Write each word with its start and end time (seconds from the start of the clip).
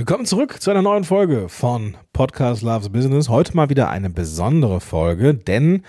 Willkommen 0.00 0.24
zurück 0.24 0.62
zu 0.62 0.70
einer 0.70 0.80
neuen 0.80 1.04
Folge 1.04 1.50
von 1.50 1.94
Podcast 2.14 2.62
Loves 2.62 2.88
Business. 2.88 3.28
Heute 3.28 3.54
mal 3.54 3.68
wieder 3.68 3.90
eine 3.90 4.08
besondere 4.08 4.80
Folge, 4.80 5.34
denn 5.34 5.82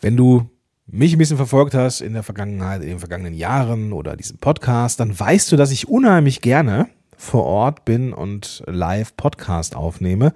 wenn 0.00 0.16
du 0.16 0.48
mich 0.86 1.14
ein 1.14 1.18
bisschen 1.18 1.36
verfolgt 1.36 1.74
hast 1.74 2.00
in 2.00 2.12
der 2.12 2.22
Vergangenheit, 2.22 2.80
in 2.80 2.86
den 2.86 3.00
vergangenen 3.00 3.34
Jahren 3.34 3.92
oder 3.92 4.14
diesen 4.14 4.38
Podcast, 4.38 5.00
dann 5.00 5.18
weißt 5.18 5.50
du, 5.50 5.56
dass 5.56 5.72
ich 5.72 5.88
unheimlich 5.88 6.42
gerne 6.42 6.86
vor 7.16 7.42
Ort 7.42 7.84
bin 7.84 8.12
und 8.12 8.62
live 8.66 9.16
Podcast 9.16 9.74
aufnehme, 9.74 10.32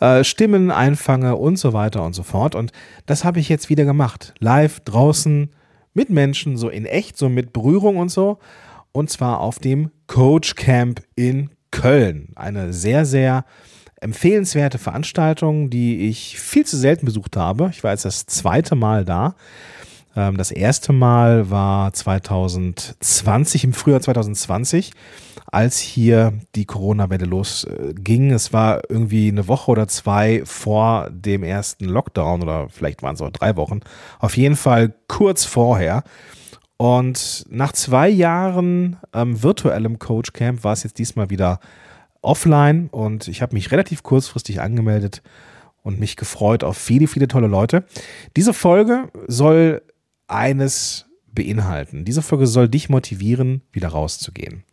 äh, 0.00 0.22
Stimmen 0.22 0.70
einfange 0.70 1.36
und 1.36 1.56
so 1.56 1.72
weiter 1.72 2.04
und 2.04 2.12
so 2.12 2.22
fort. 2.22 2.54
Und 2.54 2.72
das 3.06 3.24
habe 3.24 3.40
ich 3.40 3.48
jetzt 3.48 3.70
wieder 3.70 3.86
gemacht. 3.86 4.34
Live 4.40 4.80
draußen 4.80 5.52
mit 5.94 6.10
Menschen, 6.10 6.58
so 6.58 6.68
in 6.68 6.84
echt, 6.84 7.16
so 7.16 7.30
mit 7.30 7.54
Berührung 7.54 7.96
und 7.96 8.10
so. 8.10 8.40
Und 8.92 9.08
zwar 9.08 9.40
auf 9.40 9.58
dem 9.58 9.90
Coach 10.06 10.54
Camp 10.54 11.00
in 11.16 11.48
Köln. 11.70 12.28
Eine 12.36 12.72
sehr, 12.72 13.04
sehr 13.04 13.44
empfehlenswerte 14.00 14.78
Veranstaltung, 14.78 15.70
die 15.70 16.08
ich 16.08 16.40
viel 16.40 16.64
zu 16.66 16.76
selten 16.76 17.06
besucht 17.06 17.36
habe. 17.36 17.68
Ich 17.70 17.84
war 17.84 17.92
jetzt 17.92 18.04
das 18.04 18.26
zweite 18.26 18.74
Mal 18.74 19.04
da. 19.04 19.34
Ähm, 20.16 20.36
das 20.36 20.50
erste 20.50 20.92
Mal 20.92 21.50
war 21.50 21.92
2020, 21.92 23.64
im 23.64 23.72
Frühjahr 23.72 24.00
2020, 24.00 24.92
als 25.46 25.78
hier 25.78 26.32
die 26.54 26.64
Corona-Welle 26.64 27.26
losging. 27.26 28.30
Es 28.32 28.52
war 28.52 28.82
irgendwie 28.88 29.28
eine 29.28 29.48
Woche 29.48 29.70
oder 29.70 29.88
zwei 29.88 30.42
vor 30.44 31.08
dem 31.10 31.42
ersten 31.42 31.84
Lockdown 31.84 32.42
oder 32.42 32.68
vielleicht 32.68 33.02
waren 33.02 33.14
es 33.14 33.22
auch 33.22 33.30
drei 33.30 33.56
Wochen. 33.56 33.80
Auf 34.18 34.36
jeden 34.36 34.56
Fall 34.56 34.94
kurz 35.08 35.44
vorher. 35.44 36.04
Und 36.80 37.44
nach 37.50 37.72
zwei 37.72 38.08
Jahren 38.08 38.96
ähm, 39.12 39.42
virtuellem 39.42 39.98
Coach 39.98 40.32
Camp 40.32 40.64
war 40.64 40.72
es 40.72 40.82
jetzt 40.82 40.98
diesmal 40.98 41.28
wieder 41.28 41.60
offline 42.22 42.88
und 42.90 43.28
ich 43.28 43.42
habe 43.42 43.52
mich 43.52 43.70
relativ 43.70 44.02
kurzfristig 44.02 44.62
angemeldet 44.62 45.20
und 45.82 46.00
mich 46.00 46.16
gefreut 46.16 46.64
auf 46.64 46.78
viele, 46.78 47.06
viele 47.06 47.28
tolle 47.28 47.48
Leute. 47.48 47.84
Diese 48.34 48.54
Folge 48.54 49.10
soll 49.26 49.82
eines 50.26 51.04
beinhalten. 51.30 52.06
Diese 52.06 52.22
Folge 52.22 52.46
soll 52.46 52.70
dich 52.70 52.88
motivieren, 52.88 53.60
wieder 53.72 53.88
rauszugehen. 53.88 54.64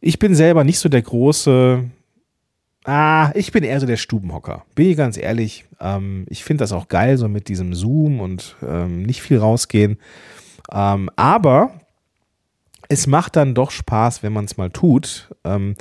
Ich 0.00 0.18
bin 0.18 0.34
selber 0.34 0.64
nicht 0.64 0.78
so 0.78 0.88
der 0.88 1.02
große, 1.02 1.90
ah, 2.84 3.32
ich 3.34 3.52
bin 3.52 3.64
eher 3.64 3.80
so 3.80 3.86
der 3.86 3.98
Stubenhocker. 3.98 4.64
Bin 4.74 4.88
ich 4.88 4.96
ganz 4.96 5.18
ehrlich. 5.18 5.66
Ähm, 5.78 6.24
ich 6.30 6.42
finde 6.42 6.62
das 6.62 6.72
auch 6.72 6.88
geil, 6.88 7.18
so 7.18 7.28
mit 7.28 7.48
diesem 7.48 7.74
Zoom 7.74 8.20
und 8.20 8.56
ähm, 8.66 9.02
nicht 9.02 9.20
viel 9.20 9.36
rausgehen. 9.36 9.98
Ähm, 10.72 11.10
aber 11.16 11.72
es 12.88 13.06
macht 13.06 13.36
dann 13.36 13.54
doch 13.54 13.70
Spaß, 13.70 14.22
wenn 14.22 14.32
man 14.32 14.44
es 14.44 14.56
mal 14.56 14.70
tut. 14.70 15.34
Ähm, 15.44 15.74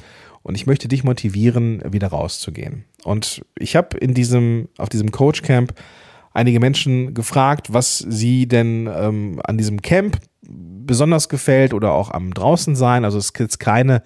und 0.43 0.55
ich 0.55 0.65
möchte 0.65 0.87
dich 0.87 1.03
motivieren, 1.03 1.83
wieder 1.91 2.07
rauszugehen. 2.07 2.85
Und 3.03 3.41
ich 3.57 3.75
habe 3.75 3.97
in 3.97 4.13
diesem, 4.13 4.69
auf 4.77 4.89
diesem 4.89 5.11
Coach 5.11 5.43
Camp 5.43 5.73
einige 6.33 6.59
Menschen 6.59 7.13
gefragt, 7.13 7.73
was 7.73 7.99
sie 7.99 8.47
denn 8.47 8.89
ähm, 8.91 9.39
an 9.43 9.57
diesem 9.57 9.81
Camp 9.81 10.17
besonders 10.41 11.29
gefällt 11.29 11.73
oder 11.73 11.91
auch 11.91 12.11
am 12.11 12.33
draußen 12.33 12.75
sein. 12.75 13.05
Also 13.05 13.17
es 13.17 13.33
gibt 13.33 13.59
keine 13.59 14.03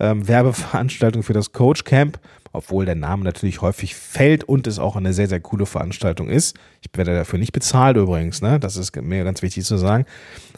ähm, 0.00 0.26
Werbeveranstaltung 0.26 1.22
für 1.22 1.32
das 1.32 1.52
Coach 1.52 1.84
Camp, 1.84 2.18
obwohl 2.56 2.86
der 2.86 2.94
Name 2.94 3.24
natürlich 3.24 3.60
häufig 3.60 3.94
fällt 3.94 4.44
und 4.44 4.66
es 4.66 4.78
auch 4.78 4.96
eine 4.96 5.12
sehr, 5.12 5.28
sehr 5.28 5.40
coole 5.40 5.66
Veranstaltung 5.66 6.28
ist. 6.28 6.56
Ich 6.80 6.96
werde 6.96 7.14
dafür 7.14 7.38
nicht 7.38 7.52
bezahlt 7.52 7.96
übrigens, 7.96 8.40
ne? 8.42 8.58
Das 8.58 8.76
ist 8.76 8.96
mir 8.96 9.24
ganz 9.24 9.42
wichtig 9.42 9.64
zu 9.64 9.76
sagen. 9.76 10.06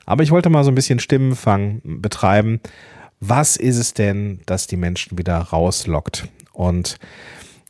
Aber 0.06 0.22
ich 0.22 0.30
wollte 0.30 0.48
mal 0.48 0.64
so 0.64 0.70
ein 0.70 0.74
bisschen 0.74 1.00
Stimmenfang 1.00 1.80
betreiben. 1.84 2.60
Was 3.20 3.56
ist 3.56 3.78
es 3.78 3.94
denn, 3.94 4.40
das 4.46 4.66
die 4.68 4.76
Menschen 4.76 5.18
wieder 5.18 5.38
rauslockt? 5.38 6.28
Und 6.52 6.98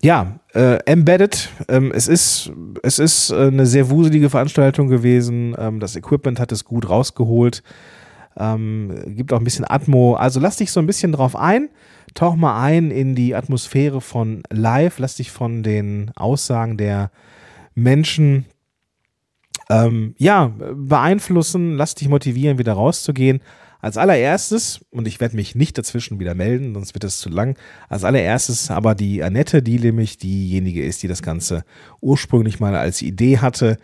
ja, 0.00 0.38
äh, 0.54 0.76
Embedded, 0.84 1.48
ähm, 1.68 1.90
es 1.92 2.06
ist, 2.06 2.52
es 2.82 2.98
ist 2.98 3.30
äh, 3.30 3.48
eine 3.48 3.66
sehr 3.66 3.90
wuselige 3.90 4.30
Veranstaltung 4.30 4.88
gewesen. 4.88 5.56
Ähm, 5.58 5.80
das 5.80 5.96
Equipment 5.96 6.38
hat 6.38 6.52
es 6.52 6.64
gut 6.64 6.88
rausgeholt. 6.88 7.62
Ähm, 8.38 9.16
gibt 9.16 9.32
auch 9.32 9.38
ein 9.38 9.44
bisschen 9.44 9.64
Atmo. 9.68 10.14
Also 10.14 10.38
lass 10.38 10.56
dich 10.56 10.70
so 10.70 10.78
ein 10.78 10.86
bisschen 10.86 11.12
drauf 11.12 11.34
ein. 11.34 11.68
Tauch 12.14 12.36
mal 12.36 12.62
ein 12.62 12.90
in 12.90 13.14
die 13.14 13.34
Atmosphäre 13.34 14.00
von 14.00 14.42
Live. 14.50 14.98
Lass 14.98 15.16
dich 15.16 15.30
von 15.30 15.62
den 15.62 16.10
Aussagen 16.16 16.76
der 16.76 17.10
Menschen 17.74 18.46
ähm, 19.70 20.14
ja, 20.18 20.52
beeinflussen. 20.74 21.76
Lass 21.76 21.94
dich 21.94 22.08
motivieren, 22.08 22.58
wieder 22.58 22.72
rauszugehen. 22.72 23.40
Als 23.80 23.96
allererstes, 23.96 24.84
und 24.90 25.06
ich 25.06 25.20
werde 25.20 25.36
mich 25.36 25.54
nicht 25.54 25.78
dazwischen 25.78 26.18
wieder 26.18 26.34
melden, 26.34 26.74
sonst 26.74 26.94
wird 26.94 27.04
es 27.04 27.20
zu 27.20 27.28
lang, 27.28 27.56
als 27.88 28.02
allererstes 28.02 28.72
aber 28.72 28.96
die 28.96 29.22
Annette, 29.22 29.62
die 29.62 29.78
nämlich 29.78 30.18
diejenige 30.18 30.84
ist, 30.84 31.04
die 31.04 31.08
das 31.08 31.22
Ganze 31.22 31.62
ursprünglich 32.00 32.58
mal 32.58 32.74
als 32.74 33.02
Idee 33.02 33.38
hatte. 33.38 33.76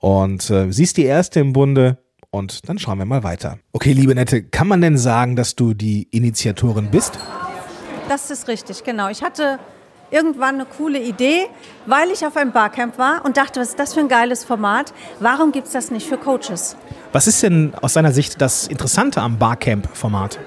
Und 0.00 0.50
äh, 0.50 0.70
sie 0.70 0.82
ist 0.82 0.98
die 0.98 1.04
erste 1.04 1.40
im 1.40 1.54
Bunde, 1.54 1.96
und 2.30 2.68
dann 2.68 2.78
schauen 2.78 2.98
wir 2.98 3.06
mal 3.06 3.22
weiter. 3.22 3.58
Okay, 3.72 3.92
liebe 3.92 4.14
Nette, 4.14 4.42
kann 4.42 4.68
man 4.68 4.82
denn 4.82 4.98
sagen, 4.98 5.34
dass 5.34 5.56
du 5.56 5.72
die 5.72 6.02
Initiatorin 6.10 6.90
bist? 6.90 7.18
Das 8.08 8.30
ist 8.30 8.48
richtig, 8.48 8.84
genau. 8.84 9.08
Ich 9.08 9.22
hatte 9.22 9.58
irgendwann 10.10 10.54
eine 10.54 10.64
coole 10.64 10.98
Idee, 10.98 11.46
weil 11.84 12.10
ich 12.10 12.24
auf 12.24 12.36
einem 12.36 12.52
Barcamp 12.52 12.96
war 12.96 13.24
und 13.24 13.36
dachte, 13.36 13.60
was 13.60 13.70
ist 13.70 13.78
das 13.78 13.92
für 13.92 14.00
ein 14.00 14.08
geiles 14.08 14.44
Format? 14.44 14.94
Warum 15.20 15.52
gibt 15.52 15.66
es 15.66 15.74
das 15.74 15.90
nicht 15.90 16.08
für 16.08 16.16
Coaches? 16.16 16.76
Was 17.12 17.26
ist 17.26 17.42
denn 17.42 17.72
aus 17.82 17.92
deiner 17.92 18.12
Sicht 18.12 18.40
das 18.40 18.66
Interessante 18.66 19.20
am 19.20 19.38
Barcamp-Format? 19.38 20.38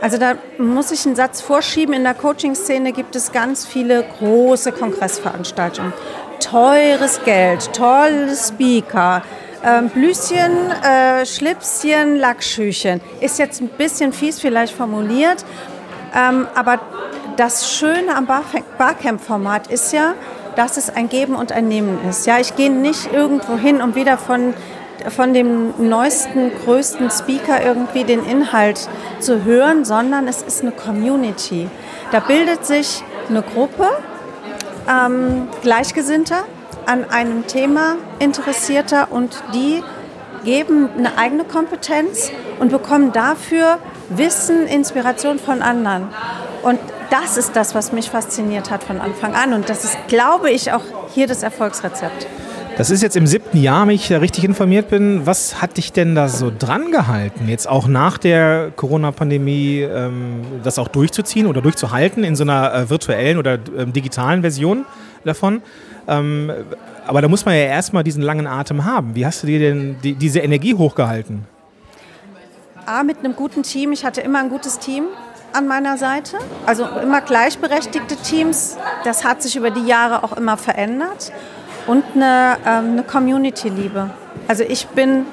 Also 0.00 0.18
da 0.18 0.34
muss 0.58 0.90
ich 0.90 1.04
einen 1.06 1.16
Satz 1.16 1.40
vorschieben. 1.40 1.94
In 1.94 2.04
der 2.04 2.14
Coaching-Szene 2.14 2.92
gibt 2.92 3.16
es 3.16 3.32
ganz 3.32 3.66
viele 3.66 4.04
große 4.18 4.72
Kongressveranstaltungen. 4.72 5.92
Teures 6.40 7.22
Geld, 7.24 7.72
tolle 7.72 8.34
Speaker, 8.34 9.22
ähm, 9.64 9.88
Blüschen, 9.88 10.70
äh, 10.82 11.24
Schlipschen, 11.24 12.16
Lackschüchen. 12.16 13.00
Ist 13.20 13.38
jetzt 13.38 13.62
ein 13.62 13.68
bisschen 13.68 14.12
fies 14.12 14.40
vielleicht 14.40 14.74
formuliert, 14.74 15.44
ähm, 16.14 16.46
aber 16.54 16.80
das 17.36 17.70
Schöne 17.70 18.16
am 18.16 18.26
Barcamp-Format 18.26 19.66
ist 19.68 19.92
ja, 19.92 20.14
dass 20.56 20.76
es 20.76 20.90
ein 20.90 21.08
Geben 21.08 21.34
und 21.34 21.52
ein 21.52 21.68
Nehmen 21.68 21.98
ist. 22.08 22.26
Ja, 22.26 22.38
ich 22.38 22.54
gehe 22.54 22.70
nicht 22.70 23.12
irgendwo 23.12 23.56
hin, 23.56 23.80
um 23.82 23.94
wieder 23.94 24.16
von, 24.18 24.54
von 25.08 25.34
dem 25.34 25.74
neuesten, 25.78 26.52
größten 26.64 27.10
Speaker 27.10 27.64
irgendwie 27.64 28.04
den 28.04 28.24
Inhalt 28.24 28.88
zu 29.18 29.44
hören, 29.44 29.84
sondern 29.84 30.28
es 30.28 30.42
ist 30.42 30.62
eine 30.62 30.70
Community. 30.70 31.68
Da 32.12 32.20
bildet 32.20 32.64
sich 32.64 33.02
eine 33.28 33.42
Gruppe 33.42 33.88
ähm, 34.88 35.48
Gleichgesinnter, 35.62 36.44
an 36.86 37.04
einem 37.10 37.46
Thema 37.46 37.96
interessierter 38.18 39.08
und 39.10 39.42
die 39.54 39.82
geben 40.44 40.90
eine 40.96 41.16
eigene 41.16 41.44
Kompetenz 41.44 42.30
und 42.60 42.70
bekommen 42.70 43.12
dafür 43.12 43.78
Wissen, 44.08 44.66
Inspiration 44.66 45.38
von 45.38 45.62
anderen. 45.62 46.08
Und 46.62 46.78
das 47.10 47.36
ist 47.36 47.54
das, 47.54 47.74
was 47.74 47.92
mich 47.92 48.10
fasziniert 48.10 48.70
hat 48.70 48.82
von 48.84 49.00
Anfang 49.00 49.34
an. 49.34 49.52
Und 49.52 49.68
das 49.68 49.84
ist, 49.84 49.96
glaube 50.08 50.50
ich, 50.50 50.72
auch 50.72 50.82
hier 51.14 51.26
das 51.26 51.42
Erfolgsrezept. 51.42 52.26
Das 52.76 52.90
ist 52.90 53.02
jetzt 53.02 53.16
im 53.16 53.28
siebten 53.28 53.58
Jahr, 53.58 53.86
wenn 53.86 53.94
ich 53.94 54.08
da 54.08 54.18
richtig 54.18 54.42
informiert 54.42 54.88
bin. 54.88 55.26
Was 55.26 55.62
hat 55.62 55.76
dich 55.76 55.92
denn 55.92 56.16
da 56.16 56.28
so 56.28 56.50
dran 56.56 56.90
gehalten, 56.90 57.46
jetzt 57.48 57.68
auch 57.68 57.86
nach 57.86 58.18
der 58.18 58.72
Corona-Pandemie 58.74 59.82
ähm, 59.82 60.42
das 60.64 60.80
auch 60.80 60.88
durchzuziehen 60.88 61.46
oder 61.46 61.62
durchzuhalten 61.62 62.24
in 62.24 62.34
so 62.34 62.42
einer 62.42 62.74
äh, 62.74 62.90
virtuellen 62.90 63.38
oder 63.38 63.60
ähm, 63.78 63.92
digitalen 63.92 64.40
Version 64.40 64.86
davon? 65.24 65.62
Ähm, 66.08 66.50
aber 67.06 67.22
da 67.22 67.28
muss 67.28 67.44
man 67.44 67.54
ja 67.54 67.62
erstmal 67.62 68.02
diesen 68.02 68.22
langen 68.22 68.48
Atem 68.48 68.84
haben. 68.84 69.14
Wie 69.14 69.24
hast 69.24 69.44
du 69.44 69.46
dir 69.46 69.60
denn 69.60 69.96
die, 70.02 70.14
diese 70.14 70.40
Energie 70.40 70.74
hochgehalten? 70.74 71.46
A, 72.86 73.02
mit 73.02 73.18
einem 73.18 73.36
guten 73.36 73.62
Team. 73.62 73.92
Ich 73.92 74.04
hatte 74.04 74.20
immer 74.20 74.40
ein 74.40 74.50
gutes 74.50 74.78
Team 74.78 75.04
an 75.52 75.66
meiner 75.66 75.96
Seite. 75.96 76.38
Also 76.66 76.84
immer 76.84 77.20
gleichberechtigte 77.20 78.16
Teams. 78.16 78.76
Das 79.04 79.24
hat 79.24 79.42
sich 79.42 79.56
über 79.56 79.70
die 79.70 79.86
Jahre 79.86 80.22
auch 80.22 80.36
immer 80.36 80.56
verändert. 80.56 81.32
Und 81.86 82.04
eine, 82.14 82.56
ähm, 82.66 82.92
eine 82.92 83.02
Community-Liebe. 83.02 84.10
Also 84.48 84.64
ich 84.64 84.86
bin, 84.88 85.26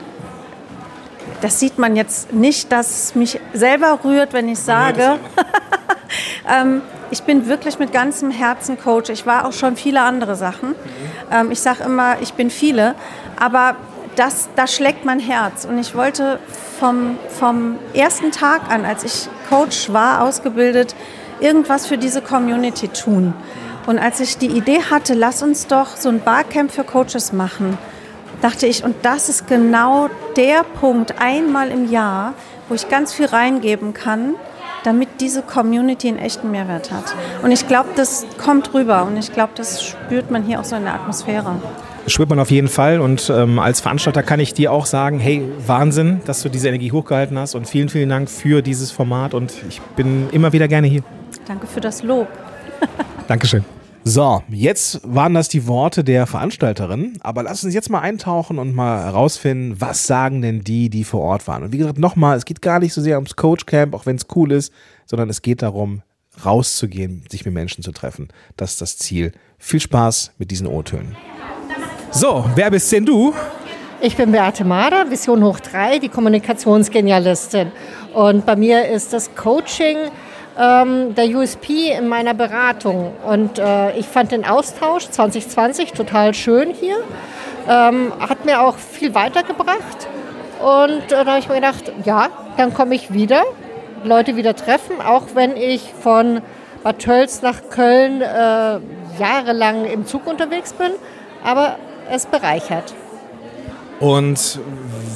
das 1.41 1.59
sieht 1.59 1.77
man 1.77 1.95
jetzt 1.95 2.33
nicht, 2.33 2.71
dass 2.71 3.05
es 3.05 3.15
mich 3.15 3.39
selber 3.53 3.99
rührt, 4.03 4.33
wenn 4.33 4.49
ich 4.49 4.59
sage, 4.59 5.17
ähm, 6.49 6.81
ich 7.09 7.23
bin 7.23 7.47
wirklich 7.47 7.79
mit 7.79 7.91
ganzem 7.91 8.31
Herzen 8.31 8.79
Coach. 8.79 9.09
Ich 9.09 9.25
war 9.25 9.45
auch 9.45 9.53
schon 9.53 9.75
viele 9.75 10.01
andere 10.01 10.35
Sachen. 10.35 10.69
Mhm. 10.69 10.75
Ähm, 11.31 11.51
ich 11.51 11.61
sage 11.61 11.83
immer, 11.83 12.21
ich 12.21 12.33
bin 12.33 12.49
viele. 12.49 12.95
Aber 13.39 13.75
das, 14.21 14.49
das 14.55 14.75
schlägt 14.75 15.03
mein 15.03 15.19
Herz. 15.19 15.65
Und 15.65 15.79
ich 15.79 15.95
wollte 15.95 16.39
vom, 16.79 17.17
vom 17.27 17.79
ersten 17.95 18.31
Tag 18.31 18.69
an, 18.69 18.85
als 18.85 19.03
ich 19.03 19.27
Coach 19.49 19.91
war, 19.91 20.21
ausgebildet, 20.21 20.95
irgendwas 21.39 21.87
für 21.87 21.97
diese 21.97 22.21
Community 22.21 22.87
tun. 22.87 23.33
Und 23.87 23.97
als 23.97 24.19
ich 24.19 24.37
die 24.37 24.55
Idee 24.55 24.83
hatte, 24.91 25.15
lass 25.15 25.41
uns 25.41 25.65
doch 25.65 25.97
so 25.97 26.09
ein 26.09 26.21
Barcamp 26.21 26.71
für 26.71 26.83
Coaches 26.83 27.33
machen, 27.33 27.79
dachte 28.43 28.67
ich, 28.67 28.83
und 28.83 28.95
das 29.01 29.27
ist 29.27 29.47
genau 29.47 30.07
der 30.37 30.63
Punkt, 30.79 31.19
einmal 31.19 31.69
im 31.71 31.89
Jahr, 31.89 32.35
wo 32.69 32.75
ich 32.75 32.89
ganz 32.89 33.13
viel 33.13 33.25
reingeben 33.25 33.95
kann 33.95 34.35
damit 34.83 35.21
diese 35.21 35.43
Community 35.43 36.07
einen 36.07 36.17
echten 36.17 36.49
Mehrwert 36.49 36.91
hat. 36.91 37.15
Und 37.43 37.51
ich 37.51 37.67
glaube, 37.67 37.89
das 37.95 38.25
kommt 38.43 38.73
rüber 38.73 39.03
und 39.03 39.15
ich 39.15 39.31
glaube, 39.31 39.51
das 39.55 39.83
spürt 39.83 40.31
man 40.31 40.41
hier 40.41 40.59
auch 40.59 40.63
so 40.63 40.75
in 40.75 40.85
der 40.85 40.95
Atmosphäre. 40.95 41.61
Spürt 42.07 42.29
man 42.29 42.39
auf 42.39 42.51
jeden 42.51 42.67
Fall 42.67 42.99
und 42.99 43.31
ähm, 43.33 43.59
als 43.59 43.79
Veranstalter 43.79 44.23
kann 44.23 44.39
ich 44.39 44.53
dir 44.53 44.71
auch 44.71 44.85
sagen, 44.85 45.19
hey, 45.19 45.43
Wahnsinn, 45.65 46.21
dass 46.25 46.41
du 46.41 46.49
diese 46.49 46.67
Energie 46.67 46.91
hochgehalten 46.91 47.37
hast 47.37 47.55
und 47.55 47.67
vielen, 47.67 47.89
vielen 47.89 48.09
Dank 48.09 48.29
für 48.29 48.61
dieses 48.61 48.91
Format 48.91 49.33
und 49.33 49.53
ich 49.69 49.81
bin 49.95 50.29
immer 50.31 50.51
wieder 50.51 50.67
gerne 50.67 50.87
hier. 50.87 51.03
Danke 51.47 51.67
für 51.67 51.79
das 51.79 52.03
Lob. 52.03 52.27
Dankeschön. 53.27 53.63
So, 54.03 54.41
jetzt 54.49 54.99
waren 55.03 55.35
das 55.35 55.47
die 55.47 55.67
Worte 55.67 56.03
der 56.03 56.25
Veranstalterin, 56.25 57.19
aber 57.21 57.43
lass 57.43 57.63
uns 57.63 57.75
jetzt 57.75 57.91
mal 57.91 57.99
eintauchen 57.99 58.57
und 58.57 58.73
mal 58.73 59.03
herausfinden, 59.03 59.79
was 59.79 60.07
sagen 60.07 60.41
denn 60.41 60.63
die, 60.63 60.89
die 60.89 61.03
vor 61.03 61.21
Ort 61.21 61.47
waren. 61.47 61.61
Und 61.61 61.71
wie 61.71 61.77
gesagt, 61.77 61.99
nochmal, 61.99 62.35
es 62.35 62.45
geht 62.45 62.63
gar 62.63 62.79
nicht 62.79 62.93
so 62.93 63.01
sehr 63.01 63.17
ums 63.17 63.35
Coach 63.35 63.67
Camp, 63.67 63.93
auch 63.93 64.07
wenn 64.07 64.15
es 64.15 64.25
cool 64.35 64.51
ist, 64.51 64.73
sondern 65.05 65.29
es 65.29 65.43
geht 65.43 65.61
darum, 65.61 66.01
rauszugehen, 66.43 67.25
sich 67.29 67.45
mit 67.45 67.53
Menschen 67.53 67.83
zu 67.83 67.91
treffen. 67.91 68.29
Das 68.57 68.71
ist 68.71 68.81
das 68.81 68.97
Ziel. 68.97 69.33
Viel 69.59 69.79
Spaß 69.79 70.31
mit 70.39 70.49
diesen 70.49 70.65
O-Tönen. 70.65 71.15
So, 72.13 72.43
wer 72.55 72.69
bist 72.69 72.91
denn 72.91 73.05
du? 73.05 73.33
Ich 74.01 74.17
bin 74.17 74.33
Beate 74.33 74.65
Mader, 74.65 75.09
Vision 75.09 75.45
Hoch 75.45 75.61
3, 75.61 75.99
die 75.99 76.09
Kommunikationsgenialistin. 76.09 77.71
Und 78.13 78.45
bei 78.45 78.57
mir 78.57 78.89
ist 78.89 79.13
das 79.13 79.33
Coaching 79.33 79.97
ähm, 80.59 81.15
der 81.15 81.25
USP 81.27 81.93
in 81.97 82.09
meiner 82.09 82.33
Beratung. 82.33 83.13
Und 83.25 83.59
äh, 83.59 83.97
ich 83.97 84.07
fand 84.07 84.33
den 84.33 84.43
Austausch 84.43 85.09
2020 85.09 85.93
total 85.93 86.33
schön 86.33 86.71
hier. 86.71 86.97
Ähm, 87.69 88.11
hat 88.19 88.43
mir 88.43 88.59
auch 88.59 88.75
viel 88.75 89.15
weitergebracht. 89.15 90.09
Und 90.61 91.13
äh, 91.13 91.23
da 91.23 91.25
habe 91.25 91.39
ich 91.39 91.47
mir 91.47 91.55
gedacht, 91.55 91.93
ja, 92.03 92.27
dann 92.57 92.73
komme 92.73 92.93
ich 92.93 93.13
wieder, 93.13 93.43
Leute 94.03 94.35
wieder 94.35 94.53
treffen, 94.53 94.99
auch 94.99 95.27
wenn 95.33 95.55
ich 95.55 95.93
von 96.03 96.41
Bad 96.83 96.99
Tölz 96.99 97.41
nach 97.41 97.69
Köln 97.69 98.21
äh, 98.21 98.25
jahrelang 99.17 99.85
im 99.85 100.05
Zug 100.05 100.27
unterwegs 100.27 100.73
bin. 100.73 100.91
Aber 101.43 101.77
es 102.11 102.25
bereichert. 102.25 102.93
Und 103.99 104.59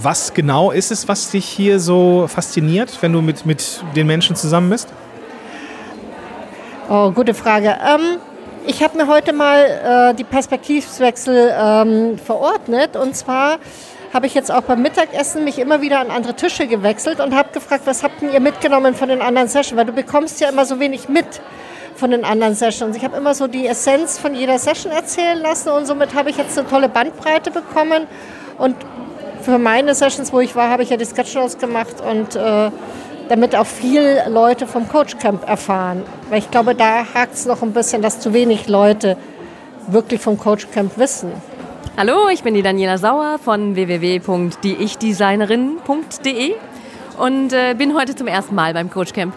was 0.03 0.33
genau 0.33 0.71
ist 0.71 0.91
es, 0.91 1.07
was 1.07 1.31
dich 1.31 1.45
hier 1.45 1.79
so 1.79 2.27
fasziniert, 2.27 2.97
wenn 3.01 3.13
du 3.13 3.21
mit, 3.21 3.45
mit 3.45 3.83
den 3.95 4.05
Menschen 4.05 4.35
zusammen 4.35 4.69
bist? 4.69 4.89
Oh, 6.87 7.09
gute 7.11 7.33
Frage. 7.33 7.75
Ähm, 7.83 8.19
ich 8.67 8.83
habe 8.83 8.97
mir 8.97 9.07
heute 9.07 9.33
mal 9.33 10.11
äh, 10.11 10.13
die 10.13 10.23
Perspektivwechsel 10.23 11.51
ähm, 11.59 12.19
verordnet. 12.19 12.95
Und 12.95 13.15
zwar 13.15 13.57
habe 14.13 14.27
ich 14.27 14.35
jetzt 14.35 14.51
auch 14.51 14.61
beim 14.61 14.83
Mittagessen 14.83 15.43
mich 15.43 15.57
immer 15.57 15.81
wieder 15.81 15.99
an 15.99 16.11
andere 16.11 16.35
Tische 16.35 16.67
gewechselt 16.67 17.19
und 17.19 17.35
habe 17.35 17.49
gefragt, 17.53 17.83
was 17.85 18.03
habt 18.03 18.21
ihr 18.21 18.39
mitgenommen 18.39 18.93
von 18.93 19.09
den 19.09 19.21
anderen 19.21 19.47
Sessions? 19.47 19.77
Weil 19.77 19.85
du 19.85 19.93
bekommst 19.93 20.39
ja 20.41 20.49
immer 20.49 20.65
so 20.65 20.79
wenig 20.79 21.09
mit 21.09 21.25
von 21.95 22.11
den 22.11 22.25
anderen 22.25 22.53
Sessions. 22.55 22.97
Ich 22.97 23.03
habe 23.03 23.17
immer 23.17 23.33
so 23.33 23.47
die 23.47 23.65
Essenz 23.65 24.19
von 24.19 24.35
jeder 24.35 24.59
Session 24.59 24.91
erzählen 24.91 25.39
lassen 25.39 25.69
und 25.69 25.87
somit 25.87 26.13
habe 26.13 26.29
ich 26.29 26.37
jetzt 26.37 26.55
eine 26.57 26.67
tolle 26.67 26.89
Bandbreite 26.89 27.51
bekommen. 27.51 28.05
Und 28.57 28.75
für 29.41 29.57
meine 29.57 29.95
Sessions, 29.95 30.33
wo 30.33 30.41
ich 30.41 30.55
war, 30.55 30.69
habe 30.69 30.83
ich 30.83 30.89
ja 30.89 30.97
die 30.97 31.05
Sketchnotes 31.05 31.57
gemacht 31.57 31.95
und 32.01 32.35
äh, 32.35 32.69
damit 33.29 33.55
auch 33.55 33.65
viel 33.65 34.21
Leute 34.29 34.67
vom 34.67 34.89
Coach 34.89 35.17
Camp 35.17 35.47
erfahren. 35.47 36.03
Weil 36.29 36.39
ich 36.39 36.51
glaube, 36.51 36.75
da 36.75 37.05
hakt 37.13 37.35
es 37.35 37.45
noch 37.45 37.61
ein 37.61 37.71
bisschen, 37.71 38.01
dass 38.01 38.19
zu 38.19 38.33
wenig 38.33 38.67
Leute 38.67 39.15
wirklich 39.87 40.19
vom 40.21 40.37
Coach 40.37 40.67
Camp 40.71 40.97
wissen. 40.97 41.31
Hallo, 41.97 42.27
ich 42.29 42.43
bin 42.43 42.55
die 42.55 42.61
Daniela 42.61 42.97
Sauer 42.97 43.37
von 43.41 43.75
www.dieichdesignerin.de 43.75 46.55
und 47.17 47.53
äh, 47.53 47.73
bin 47.77 47.95
heute 47.95 48.15
zum 48.15 48.27
ersten 48.27 48.53
Mal 48.53 48.73
beim 48.73 48.89
Coach 48.89 49.13
Camp. 49.13 49.33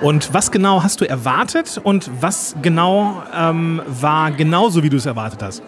Und 0.00 0.34
was 0.34 0.50
genau 0.50 0.82
hast 0.82 1.00
du 1.00 1.08
erwartet 1.08 1.80
und 1.82 2.10
was 2.20 2.54
genau 2.60 3.22
ähm, 3.34 3.80
war 3.86 4.30
genauso, 4.30 4.82
wie 4.82 4.90
du 4.90 4.98
es 4.98 5.06
erwartet 5.06 5.42
hast? 5.42 5.62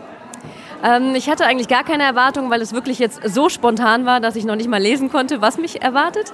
Ähm, 0.84 1.14
ich 1.14 1.28
hatte 1.28 1.44
eigentlich 1.44 1.68
gar 1.68 1.82
keine 1.82 2.04
Erwartung, 2.04 2.50
weil 2.50 2.60
es 2.60 2.72
wirklich 2.72 2.98
jetzt 2.98 3.20
so 3.26 3.48
spontan 3.48 4.06
war, 4.06 4.20
dass 4.20 4.36
ich 4.36 4.44
noch 4.44 4.56
nicht 4.56 4.68
mal 4.68 4.80
lesen 4.80 5.10
konnte, 5.10 5.40
was 5.40 5.58
mich 5.58 5.82
erwartet. 5.82 6.32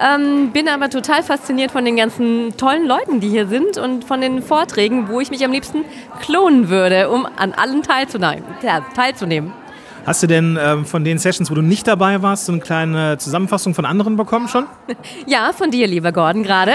Ähm, 0.00 0.50
bin 0.52 0.68
aber 0.68 0.90
total 0.90 1.22
fasziniert 1.22 1.70
von 1.70 1.84
den 1.84 1.96
ganzen 1.96 2.56
tollen 2.56 2.86
Leuten, 2.86 3.20
die 3.20 3.28
hier 3.28 3.46
sind 3.46 3.78
und 3.78 4.04
von 4.04 4.20
den 4.20 4.42
Vorträgen, 4.42 5.08
wo 5.08 5.20
ich 5.20 5.30
mich 5.30 5.44
am 5.44 5.52
liebsten 5.52 5.84
klonen 6.20 6.68
würde, 6.68 7.10
um 7.10 7.26
an 7.36 7.52
allen 7.52 7.82
teilzunehmen. 7.82 8.44
Ja, 8.62 8.80
teilzunehmen. 8.94 9.52
Hast 10.06 10.22
du 10.22 10.26
denn 10.26 10.58
ähm, 10.60 10.84
von 10.84 11.02
den 11.02 11.18
Sessions, 11.18 11.50
wo 11.50 11.54
du 11.54 11.62
nicht 11.62 11.86
dabei 11.86 12.20
warst, 12.20 12.44
so 12.44 12.52
eine 12.52 12.60
kleine 12.60 13.16
Zusammenfassung 13.16 13.74
von 13.74 13.86
anderen 13.86 14.16
bekommen 14.16 14.48
schon? 14.48 14.66
Ja, 15.26 15.52
von 15.52 15.70
dir, 15.70 15.86
lieber 15.86 16.12
Gordon, 16.12 16.42
gerade. 16.42 16.72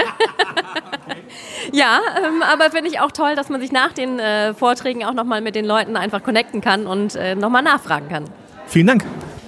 ja, 1.72 2.00
ähm, 2.18 2.42
aber 2.42 2.70
finde 2.70 2.90
ich 2.90 3.00
auch 3.00 3.12
toll, 3.12 3.36
dass 3.36 3.48
man 3.48 3.60
sich 3.60 3.70
nach 3.70 3.92
den 3.92 4.18
äh, 4.18 4.54
Vorträgen 4.54 5.04
auch 5.04 5.14
nochmal 5.14 5.40
mit 5.40 5.54
den 5.54 5.64
Leuten 5.64 5.96
einfach 5.96 6.22
connecten 6.22 6.60
kann 6.60 6.86
und 6.86 7.14
äh, 7.14 7.36
nochmal 7.36 7.62
nachfragen 7.62 8.08
kann. 8.08 8.24
Vielen 8.66 8.88
Dank. 8.88 9.04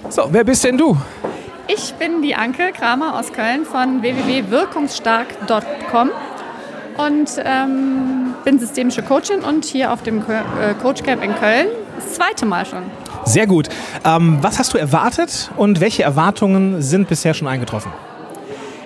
So, 0.09 0.29
wer 0.31 0.43
bist 0.43 0.63
denn 0.63 0.77
du? 0.77 0.97
Ich 1.67 1.93
bin 1.95 2.21
die 2.21 2.35
Anke 2.35 2.71
Kramer 2.71 3.19
aus 3.19 3.33
Köln 3.33 3.65
von 3.65 4.01
www.wirkungsstark.com 4.01 6.11
und 6.97 7.29
ähm, 7.43 8.35
bin 8.43 8.59
systemische 8.59 9.01
Coachin 9.01 9.41
und 9.41 9.65
hier 9.65 9.91
auf 9.91 10.03
dem 10.03 10.19
äh, 10.19 10.73
Coach 10.81 11.03
Camp 11.03 11.23
in 11.23 11.35
Köln 11.35 11.67
das 11.95 12.13
zweite 12.13 12.45
Mal 12.45 12.65
schon. 12.65 12.83
Sehr 13.25 13.47
gut. 13.47 13.69
Ähm, 14.05 14.39
was 14.41 14.59
hast 14.59 14.73
du 14.73 14.77
erwartet 14.77 15.51
und 15.57 15.79
welche 15.79 16.03
Erwartungen 16.03 16.81
sind 16.81 17.07
bisher 17.07 17.33
schon 17.33 17.47
eingetroffen? 17.47 17.91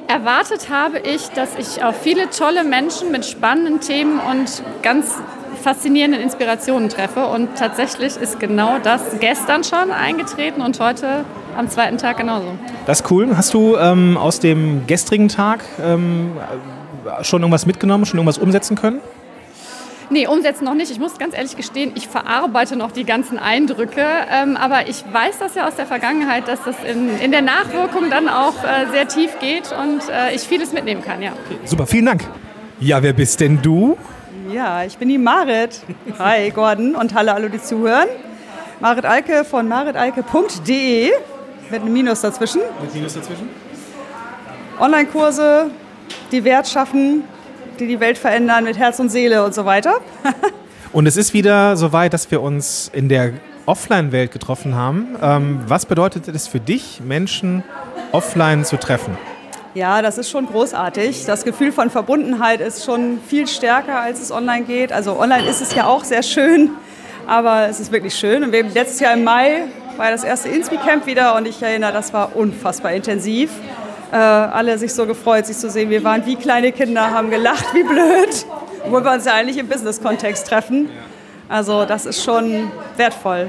Erwartet 0.07 0.69
habe 0.69 0.99
ich, 0.99 1.27
dass 1.29 1.49
ich 1.57 1.83
auf 1.83 1.95
viele 2.01 2.29
tolle 2.29 2.63
Menschen 2.63 3.11
mit 3.11 3.25
spannenden 3.25 3.81
Themen 3.81 4.19
und 4.19 4.63
ganz 4.81 5.15
faszinierenden 5.61 6.21
Inspirationen 6.21 6.87
treffe. 6.87 7.25
Und 7.25 7.55
tatsächlich 7.57 8.15
ist 8.15 8.39
genau 8.39 8.77
das 8.81 9.01
gestern 9.19 9.63
schon 9.63 9.91
eingetreten 9.91 10.61
und 10.61 10.79
heute 10.79 11.25
am 11.57 11.69
zweiten 11.69 11.97
Tag 11.97 12.17
genauso. 12.17 12.47
Das 12.85 13.01
ist 13.01 13.11
cool. 13.11 13.35
Hast 13.35 13.53
du 13.53 13.75
ähm, 13.75 14.17
aus 14.17 14.39
dem 14.39 14.87
gestrigen 14.87 15.27
Tag 15.27 15.65
ähm, 15.83 16.31
schon 17.21 17.41
irgendwas 17.41 17.65
mitgenommen, 17.65 18.05
schon 18.05 18.17
irgendwas 18.17 18.37
umsetzen 18.37 18.77
können? 18.77 19.01
Nee, 20.09 20.27
umsetzen 20.27 20.63
noch 20.63 20.73
nicht. 20.73 20.89
Ich 20.89 20.99
muss 20.99 21.17
ganz 21.17 21.35
ehrlich 21.35 21.57
gestehen, 21.57 21.91
ich 21.95 22.07
verarbeite 22.07 22.77
noch 22.77 22.91
die 22.91 23.03
ganzen 23.03 23.37
Eindrücke. 23.37 24.05
Ähm, 24.31 24.55
aber 24.55 24.87
ich 24.87 25.03
weiß 25.11 25.39
das 25.39 25.55
ja 25.55 25.67
aus 25.67 25.75
der 25.75 25.85
Vergangenheit, 25.85 26.47
dass 26.47 26.63
das 26.63 26.75
in, 26.89 27.19
in 27.19 27.31
der 27.31 27.41
Nachwirkung 27.41 28.09
dann 28.09 28.29
auch 28.29 28.63
äh, 28.63 28.89
sehr 28.91 29.07
tief 29.07 29.37
geht 29.39 29.73
und 29.73 30.01
äh, 30.09 30.33
ich 30.33 30.41
vieles 30.41 30.71
mitnehmen 30.71 31.03
kann, 31.03 31.21
ja. 31.21 31.31
Okay, 31.31 31.59
super, 31.65 31.85
vielen 31.85 32.05
Dank. 32.05 32.23
Ja, 32.79 33.03
wer 33.03 33.13
bist 33.13 33.39
denn 33.41 33.61
du? 33.61 33.97
Ja, 34.53 34.83
ich 34.83 34.97
bin 34.97 35.09
die 35.09 35.17
Marit. 35.17 35.81
Hi, 36.19 36.51
Gordon 36.51 36.95
und 36.95 37.13
hallo 37.13 37.33
alle, 37.33 37.49
die 37.49 37.61
zuhören. 37.61 38.07
Marit 38.79 39.05
Alke 39.05 39.43
von 39.43 39.67
maritalke.de 39.67 41.11
mit 41.69 41.81
einem 41.81 41.91
Minus 41.91 42.21
dazwischen. 42.21 42.61
Mit 42.81 42.93
Minus 42.93 43.15
dazwischen? 43.15 43.49
Online-Kurse, 44.79 45.71
die 46.31 46.43
Wert 46.43 46.67
schaffen, 46.67 47.23
die 47.79 47.87
die 47.87 47.99
Welt 47.99 48.17
verändern 48.17 48.63
mit 48.63 48.77
Herz 48.77 48.99
und 48.99 49.09
Seele 49.09 49.43
und 49.43 49.53
so 49.53 49.65
weiter. 49.65 49.95
und 50.93 51.05
es 51.05 51.17
ist 51.17 51.33
wieder 51.33 51.77
so 51.77 51.91
weit, 51.93 52.13
dass 52.13 52.29
wir 52.31 52.41
uns 52.41 52.89
in 52.93 53.09
der 53.09 53.33
Offline-Welt 53.65 54.31
getroffen 54.31 54.75
haben. 54.75 55.15
Ähm, 55.21 55.59
was 55.67 55.85
bedeutet 55.85 56.27
es 56.29 56.47
für 56.47 56.59
dich, 56.59 57.01
Menschen 57.05 57.63
offline 58.11 58.63
zu 58.65 58.77
treffen? 58.77 59.17
Ja, 59.73 60.01
das 60.01 60.17
ist 60.17 60.29
schon 60.31 60.47
großartig. 60.47 61.25
Das 61.25 61.43
Gefühl 61.43 61.71
von 61.71 61.89
Verbundenheit 61.89 62.61
ist 62.61 62.85
schon 62.85 63.19
viel 63.27 63.47
stärker, 63.47 63.99
als 63.99 64.21
es 64.21 64.31
online 64.31 64.65
geht. 64.65 64.91
Also 64.91 65.19
online 65.19 65.47
ist 65.47 65.61
es 65.61 65.75
ja 65.75 65.85
auch 65.85 66.03
sehr 66.03 66.23
schön, 66.23 66.71
aber 67.27 67.67
es 67.67 67.79
ist 67.79 67.91
wirklich 67.91 68.15
schön. 68.15 68.43
Und 68.43 68.51
wir 68.53 68.63
letztes 68.63 68.99
Jahr 69.01 69.13
im 69.13 69.23
Mai 69.23 69.65
war 69.97 70.09
das 70.09 70.23
erste 70.23 70.49
Inspi-Camp 70.49 71.05
wieder 71.05 71.35
und 71.35 71.47
ich 71.47 71.61
erinnere, 71.61 71.91
das 71.91 72.13
war 72.13 72.35
unfassbar 72.35 72.93
intensiv 72.93 73.51
äh, 74.11 74.15
alle 74.15 74.77
sich 74.77 74.93
so 74.93 75.05
gefreut, 75.05 75.45
sich 75.45 75.57
zu 75.57 75.69
sehen. 75.69 75.89
Wir 75.89 76.03
waren 76.03 76.25
wie 76.25 76.35
kleine 76.35 76.71
Kinder, 76.71 77.11
haben 77.11 77.29
gelacht, 77.29 77.73
wie 77.73 77.83
blöd, 77.83 78.45
obwohl 78.85 79.03
wir 79.03 79.13
uns 79.13 79.25
ja 79.25 79.33
eigentlich 79.33 79.57
im 79.57 79.67
Business-Kontext 79.67 80.47
treffen. 80.47 80.89
Also 81.49 81.85
das 81.85 82.05
ist 82.05 82.23
schon 82.23 82.71
wertvoll. 82.97 83.47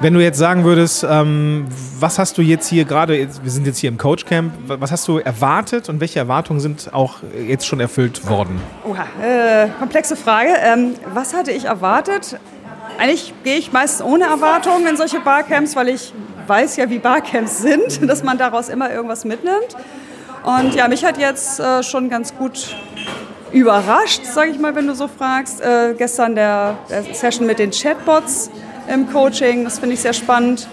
Wenn 0.00 0.12
du 0.12 0.20
jetzt 0.20 0.38
sagen 0.38 0.64
würdest, 0.64 1.06
ähm, 1.08 1.66
was 2.00 2.18
hast 2.18 2.36
du 2.36 2.42
jetzt 2.42 2.68
hier 2.68 2.84
gerade, 2.84 3.28
wir 3.42 3.50
sind 3.50 3.66
jetzt 3.66 3.78
hier 3.78 3.88
im 3.88 3.96
Coach 3.96 4.24
Camp, 4.24 4.52
was 4.66 4.90
hast 4.90 5.06
du 5.06 5.18
erwartet 5.18 5.88
und 5.88 6.00
welche 6.00 6.18
Erwartungen 6.18 6.60
sind 6.60 6.90
auch 6.92 7.18
jetzt 7.46 7.66
schon 7.66 7.78
erfüllt 7.78 8.28
worden? 8.28 8.60
Oha, 8.84 9.06
äh, 9.22 9.68
komplexe 9.78 10.16
Frage. 10.16 10.50
Ähm, 10.60 10.94
was 11.12 11.32
hatte 11.32 11.52
ich 11.52 11.66
erwartet? 11.66 12.38
Eigentlich 12.98 13.32
gehe 13.44 13.56
ich 13.56 13.72
meist 13.72 14.02
ohne 14.02 14.24
Erwartungen 14.24 14.86
in 14.86 14.96
solche 14.96 15.20
Barcamps, 15.20 15.76
weil 15.76 15.88
ich 15.88 16.12
weiß 16.46 16.76
ja, 16.76 16.88
wie 16.90 16.98
Barcamps 16.98 17.58
sind, 17.58 18.00
dass 18.08 18.22
man 18.22 18.38
daraus 18.38 18.68
immer 18.68 18.92
irgendwas 18.92 19.24
mitnimmt. 19.24 19.76
Und 20.44 20.74
ja, 20.74 20.88
mich 20.88 21.04
hat 21.04 21.18
jetzt 21.18 21.58
äh, 21.58 21.82
schon 21.82 22.10
ganz 22.10 22.36
gut 22.36 22.76
überrascht, 23.52 24.24
sage 24.26 24.50
ich 24.50 24.58
mal, 24.58 24.74
wenn 24.74 24.86
du 24.86 24.94
so 24.94 25.08
fragst. 25.08 25.60
Äh, 25.60 25.94
gestern 25.96 26.34
der, 26.34 26.76
der, 26.90 27.02
Session 27.14 27.46
mit 27.46 27.58
den 27.58 27.70
Chatbots 27.70 28.50
im 28.92 29.10
Coaching, 29.10 29.64
das 29.64 29.78
finde 29.78 29.94
ich 29.94 30.00
sehr 30.00 30.12
spannend. 30.12 30.68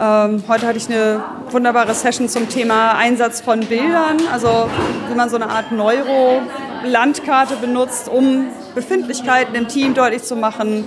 Ähm, 0.00 0.42
heute 0.48 0.66
hatte 0.66 0.76
ich 0.76 0.88
eine 0.88 1.22
wunderbare 1.50 1.94
Session 1.94 2.28
zum 2.28 2.48
Thema 2.48 2.96
Einsatz 2.96 3.40
von 3.40 3.60
Bildern, 3.60 4.18
also 4.32 4.68
wie 5.08 5.14
man 5.14 5.30
so 5.30 5.36
eine 5.36 5.48
Art 5.48 5.70
Neuro-Landkarte 5.70 7.56
benutzt, 7.56 8.08
um 8.08 8.48
Befindlichkeiten 8.74 9.54
im 9.54 9.68
Team 9.68 9.94
deutlich 9.94 10.24
zu 10.24 10.34
machen, 10.34 10.84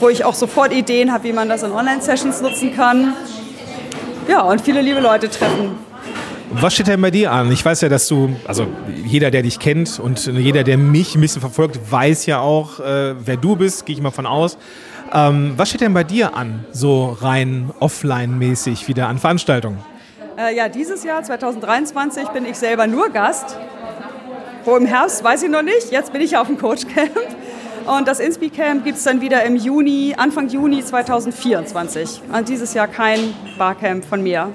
wo 0.00 0.10
ich 0.10 0.26
auch 0.26 0.34
sofort 0.34 0.74
Ideen 0.74 1.12
habe, 1.12 1.24
wie 1.24 1.32
man 1.32 1.48
das 1.48 1.62
in 1.62 1.72
Online-Sessions 1.72 2.42
nutzen 2.42 2.76
kann. 2.76 3.14
Ja, 4.28 4.42
und 4.42 4.60
viele 4.60 4.80
liebe 4.82 5.00
Leute 5.00 5.28
treffen. 5.28 5.72
Was 6.54 6.74
steht 6.74 6.86
denn 6.86 7.00
bei 7.00 7.10
dir 7.10 7.32
an? 7.32 7.50
Ich 7.50 7.64
weiß 7.64 7.80
ja, 7.80 7.88
dass 7.88 8.06
du, 8.08 8.36
also 8.46 8.66
jeder, 9.04 9.30
der 9.30 9.42
dich 9.42 9.58
kennt 9.58 9.98
und 9.98 10.26
jeder, 10.26 10.64
der 10.64 10.76
mich 10.76 11.14
ein 11.14 11.20
bisschen 11.20 11.40
verfolgt, 11.40 11.78
weiß 11.90 12.26
ja 12.26 12.40
auch, 12.40 12.78
äh, 12.78 13.14
wer 13.24 13.36
du 13.36 13.56
bist, 13.56 13.86
gehe 13.86 13.96
ich 13.96 14.02
mal 14.02 14.10
von 14.10 14.26
aus. 14.26 14.58
Ähm, 15.14 15.54
was 15.56 15.70
steht 15.70 15.80
denn 15.80 15.94
bei 15.94 16.04
dir 16.04 16.36
an, 16.36 16.64
so 16.70 17.16
rein 17.20 17.70
offline-mäßig 17.80 18.86
wieder 18.86 19.08
an 19.08 19.18
Veranstaltungen? 19.18 19.78
Äh, 20.38 20.54
ja, 20.54 20.68
dieses 20.68 21.04
Jahr, 21.04 21.22
2023, 21.22 22.28
bin 22.28 22.44
ich 22.44 22.56
selber 22.56 22.86
nur 22.86 23.08
Gast. 23.08 23.58
Wo 24.64 24.76
im 24.76 24.86
Herbst, 24.86 25.24
weiß 25.24 25.42
ich 25.42 25.50
noch 25.50 25.62
nicht. 25.62 25.90
Jetzt 25.90 26.12
bin 26.12 26.20
ich 26.20 26.32
ja 26.32 26.40
auf 26.40 26.46
dem 26.46 26.58
Coach 26.58 26.86
Camp. 26.86 27.10
Und 27.86 28.06
das 28.06 28.20
Inspi 28.20 28.50
Camp 28.50 28.84
gibt 28.84 28.98
es 28.98 29.04
dann 29.04 29.20
wieder 29.20 29.42
im 29.44 29.56
Juni, 29.56 30.14
Anfang 30.16 30.48
Juni 30.48 30.84
2024. 30.84 32.22
Also 32.30 32.44
dieses 32.44 32.74
Jahr 32.74 32.86
kein 32.86 33.34
Barcamp 33.58 34.04
von 34.04 34.22
mir. 34.22 34.48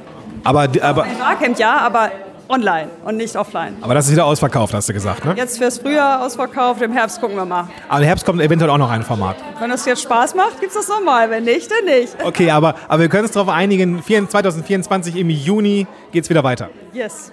Aber, 0.43 0.67
aber, 0.81 1.03
Ein 1.03 1.17
Barcamp 1.17 1.59
ja, 1.59 1.77
aber 1.77 2.11
online 2.49 2.87
und 3.03 3.17
nicht 3.17 3.35
offline. 3.35 3.75
aber 3.81 3.93
das 3.93 4.05
ist 4.05 4.13
wieder 4.13 4.25
ausverkauft, 4.25 4.73
hast 4.73 4.87
du 4.87 4.93
gesagt, 4.93 5.25
ne? 5.25 5.33
Jetzt 5.35 5.57
fürs 5.57 5.79
Frühjahr 5.79 6.25
ausverkauft, 6.25 6.81
im 6.81 6.93
Herbst 6.93 7.19
gucken 7.19 7.35
wir 7.35 7.43
mal. 7.43 7.67
Aber 7.89 7.99
im 7.99 8.05
Herbst 8.05 8.25
kommt 8.25 8.41
eventuell 8.41 8.71
auch 8.71 8.77
noch 8.77 8.89
ein 8.89 9.03
Format. 9.03 9.35
Wenn 9.59 9.69
das 9.69 9.85
jetzt 9.85 10.03
Spaß 10.03 10.35
macht, 10.35 10.61
gibt 10.61 10.71
es 10.71 10.77
das 10.77 10.87
nochmal. 10.87 11.29
Wenn 11.29 11.43
nicht, 11.43 11.69
dann 11.69 11.85
nicht. 11.85 12.15
Okay, 12.23 12.49
aber, 12.51 12.75
aber 12.87 13.01
wir 13.01 13.09
können 13.09 13.23
uns 13.23 13.33
darauf 13.33 13.49
einigen, 13.49 14.01
2024 14.03 15.17
im 15.17 15.29
Juni 15.29 15.87
geht 16.11 16.23
es 16.23 16.29
wieder 16.29 16.43
weiter. 16.43 16.69
Yes. 16.93 17.31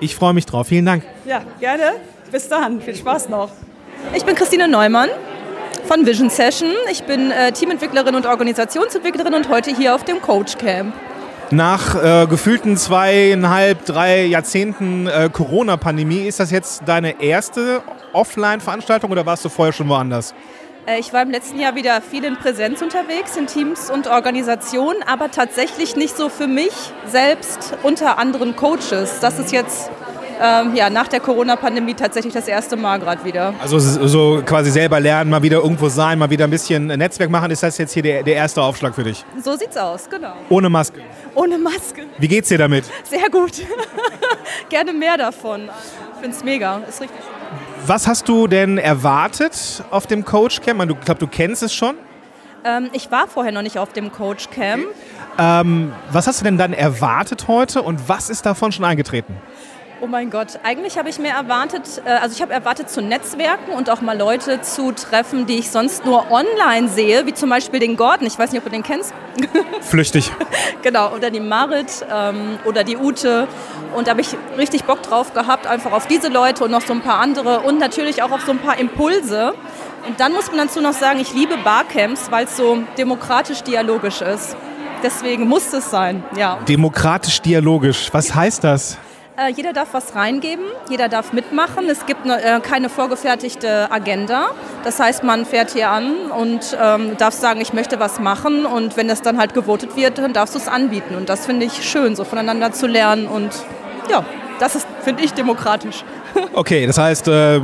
Ich 0.00 0.14
freue 0.14 0.34
mich 0.34 0.46
drauf. 0.46 0.66
Vielen 0.68 0.86
Dank. 0.86 1.04
Ja, 1.24 1.42
gerne. 1.58 1.94
Bis 2.30 2.48
dann. 2.48 2.80
Viel 2.80 2.96
Spaß 2.96 3.28
noch. 3.28 3.50
Ich 4.14 4.24
bin 4.24 4.34
Christine 4.34 4.68
Neumann 4.68 5.08
von 5.92 6.06
Vision 6.06 6.30
Session. 6.30 6.70
Ich 6.90 7.02
bin 7.02 7.30
äh, 7.30 7.52
Teamentwicklerin 7.52 8.14
und 8.14 8.24
Organisationsentwicklerin 8.24 9.34
und 9.34 9.50
heute 9.50 9.76
hier 9.76 9.94
auf 9.94 10.04
dem 10.04 10.22
Coach 10.22 10.56
Camp. 10.56 10.94
Nach 11.50 12.02
äh, 12.02 12.26
gefühlten 12.26 12.78
zweieinhalb, 12.78 13.84
drei 13.84 14.24
Jahrzehnten 14.24 15.06
äh, 15.06 15.28
Corona-Pandemie, 15.30 16.26
ist 16.26 16.40
das 16.40 16.50
jetzt 16.50 16.84
deine 16.86 17.20
erste 17.20 17.82
Offline-Veranstaltung 18.14 19.10
oder 19.10 19.26
warst 19.26 19.44
du 19.44 19.50
vorher 19.50 19.74
schon 19.74 19.86
woanders? 19.90 20.32
Äh, 20.86 20.98
ich 20.98 21.12
war 21.12 21.20
im 21.20 21.30
letzten 21.30 21.60
Jahr 21.60 21.74
wieder 21.74 22.00
viel 22.00 22.24
in 22.24 22.36
Präsenz 22.36 22.80
unterwegs, 22.80 23.36
in 23.36 23.46
Teams 23.46 23.90
und 23.90 24.06
Organisationen, 24.06 25.02
aber 25.06 25.30
tatsächlich 25.30 25.94
nicht 25.94 26.16
so 26.16 26.30
für 26.30 26.46
mich 26.46 26.72
selbst 27.06 27.74
unter 27.82 28.16
anderen 28.16 28.56
Coaches. 28.56 29.20
Das 29.20 29.38
ist 29.38 29.52
jetzt 29.52 29.90
ähm, 30.40 30.74
ja, 30.74 30.90
nach 30.90 31.08
der 31.08 31.20
Corona-Pandemie 31.20 31.94
tatsächlich 31.94 32.32
das 32.32 32.48
erste 32.48 32.76
Mal 32.76 32.98
gerade 32.98 33.24
wieder. 33.24 33.54
Also 33.60 33.78
so 33.78 34.42
quasi 34.44 34.70
selber 34.70 35.00
lernen, 35.00 35.30
mal 35.30 35.42
wieder 35.42 35.58
irgendwo 35.58 35.88
sein, 35.88 36.18
mal 36.18 36.30
wieder 36.30 36.44
ein 36.44 36.50
bisschen 36.50 36.86
Netzwerk 36.86 37.30
machen. 37.30 37.50
Ist 37.50 37.62
das 37.62 37.78
jetzt 37.78 37.92
hier 37.92 38.02
der, 38.02 38.22
der 38.22 38.34
erste 38.34 38.62
Aufschlag 38.62 38.94
für 38.94 39.04
dich? 39.04 39.24
So 39.42 39.56
sieht's 39.56 39.76
aus, 39.76 40.08
genau. 40.08 40.34
Ohne 40.48 40.68
Maske. 40.68 41.00
Ohne 41.34 41.58
Maske. 41.58 42.04
Wie 42.18 42.28
geht's 42.28 42.48
dir 42.48 42.58
damit? 42.58 42.84
Sehr 43.04 43.28
gut. 43.30 43.52
Gerne 44.68 44.92
mehr 44.92 45.16
davon. 45.16 45.68
Ich 46.14 46.20
finde 46.20 46.36
es 46.36 46.44
mega. 46.44 46.78
Ist 46.88 47.00
richtig 47.00 47.18
schön. 47.20 47.42
Was 47.86 48.06
hast 48.06 48.28
du 48.28 48.46
denn 48.46 48.78
erwartet 48.78 49.82
auf 49.90 50.06
dem 50.06 50.24
Coach 50.24 50.60
Camp? 50.60 50.80
Ich 50.88 51.00
glaube, 51.00 51.18
du 51.18 51.26
kennst 51.26 51.62
es 51.62 51.74
schon. 51.74 51.96
Ähm, 52.64 52.90
ich 52.92 53.10
war 53.10 53.26
vorher 53.26 53.52
noch 53.52 53.62
nicht 53.62 53.78
auf 53.78 53.92
dem 53.92 54.12
Coach 54.12 54.50
Camp. 54.50 54.84
Ähm, 55.38 55.92
was 56.10 56.26
hast 56.26 56.40
du 56.40 56.44
denn 56.44 56.58
dann 56.58 56.72
erwartet 56.72 57.48
heute 57.48 57.82
und 57.82 58.08
was 58.08 58.30
ist 58.30 58.44
davon 58.46 58.70
schon 58.70 58.84
eingetreten? 58.84 59.34
Oh 60.04 60.08
mein 60.08 60.30
Gott, 60.30 60.58
eigentlich 60.64 60.98
habe 60.98 61.08
ich 61.10 61.20
mir 61.20 61.30
erwartet, 61.30 62.02
äh, 62.04 62.10
also 62.10 62.34
ich 62.34 62.42
habe 62.42 62.52
erwartet 62.52 62.90
zu 62.90 63.00
netzwerken 63.00 63.70
und 63.70 63.88
auch 63.88 64.00
mal 64.00 64.18
Leute 64.18 64.60
zu 64.60 64.90
treffen, 64.90 65.46
die 65.46 65.60
ich 65.60 65.70
sonst 65.70 66.04
nur 66.04 66.28
online 66.32 66.88
sehe, 66.88 67.24
wie 67.24 67.34
zum 67.34 67.48
Beispiel 67.50 67.78
den 67.78 67.96
Gordon, 67.96 68.26
ich 68.26 68.36
weiß 68.36 68.50
nicht, 68.50 68.58
ob 68.58 68.64
du 68.64 68.70
den 68.72 68.82
kennst. 68.82 69.14
Flüchtig. 69.80 70.32
genau, 70.82 71.14
oder 71.14 71.30
die 71.30 71.38
Marit 71.38 72.04
ähm, 72.12 72.58
oder 72.64 72.82
die 72.82 72.96
Ute. 72.96 73.46
Und 73.94 74.08
da 74.08 74.10
habe 74.10 74.22
ich 74.22 74.36
richtig 74.58 74.82
Bock 74.86 75.04
drauf 75.04 75.34
gehabt, 75.34 75.68
einfach 75.68 75.92
auf 75.92 76.08
diese 76.08 76.26
Leute 76.26 76.64
und 76.64 76.72
noch 76.72 76.82
so 76.82 76.94
ein 76.94 77.02
paar 77.02 77.20
andere 77.20 77.60
und 77.60 77.78
natürlich 77.78 78.24
auch 78.24 78.32
auf 78.32 78.42
so 78.44 78.50
ein 78.50 78.58
paar 78.58 78.80
Impulse. 78.80 79.54
Und 80.08 80.18
dann 80.18 80.32
muss 80.32 80.48
man 80.48 80.66
dazu 80.66 80.80
noch 80.80 80.94
sagen, 80.94 81.20
ich 81.20 81.32
liebe 81.32 81.56
Barcamps, 81.58 82.28
weil 82.32 82.46
es 82.46 82.56
so 82.56 82.78
demokratisch-dialogisch 82.98 84.20
ist. 84.20 84.56
Deswegen 85.04 85.46
muss 85.46 85.72
es 85.72 85.92
sein, 85.92 86.24
ja. 86.36 86.58
Demokratisch-dialogisch. 86.66 88.08
Was 88.10 88.34
heißt 88.34 88.64
das? 88.64 88.98
Äh, 89.34 89.50
jeder 89.56 89.72
darf 89.72 89.94
was 89.94 90.14
reingeben, 90.14 90.64
jeder 90.90 91.08
darf 91.08 91.32
mitmachen. 91.32 91.88
Es 91.88 92.04
gibt 92.04 92.26
ne, 92.26 92.42
äh, 92.42 92.60
keine 92.60 92.90
vorgefertigte 92.90 93.90
Agenda. 93.90 94.50
Das 94.84 95.00
heißt, 95.00 95.24
man 95.24 95.46
fährt 95.46 95.70
hier 95.70 95.90
an 95.90 96.30
und 96.30 96.76
ähm, 96.78 97.16
darf 97.16 97.32
sagen, 97.32 97.62
ich 97.62 97.72
möchte 97.72 97.98
was 97.98 98.20
machen. 98.20 98.66
Und 98.66 98.98
wenn 98.98 99.08
das 99.08 99.22
dann 99.22 99.38
halt 99.38 99.54
gewotet 99.54 99.96
wird, 99.96 100.18
dann 100.18 100.34
darfst 100.34 100.54
du 100.54 100.58
es 100.58 100.68
anbieten. 100.68 101.14
Und 101.16 101.30
das 101.30 101.46
finde 101.46 101.64
ich 101.64 101.82
schön, 101.82 102.14
so 102.14 102.24
voneinander 102.24 102.72
zu 102.72 102.86
lernen. 102.86 103.26
Und 103.26 103.50
ja, 104.10 104.22
das 104.60 104.74
ist, 104.74 104.86
finde 105.02 105.24
ich, 105.24 105.32
demokratisch. 105.32 106.04
Okay, 106.54 106.86
das 106.86 106.96
heißt, 106.96 107.28
äh, 107.28 107.60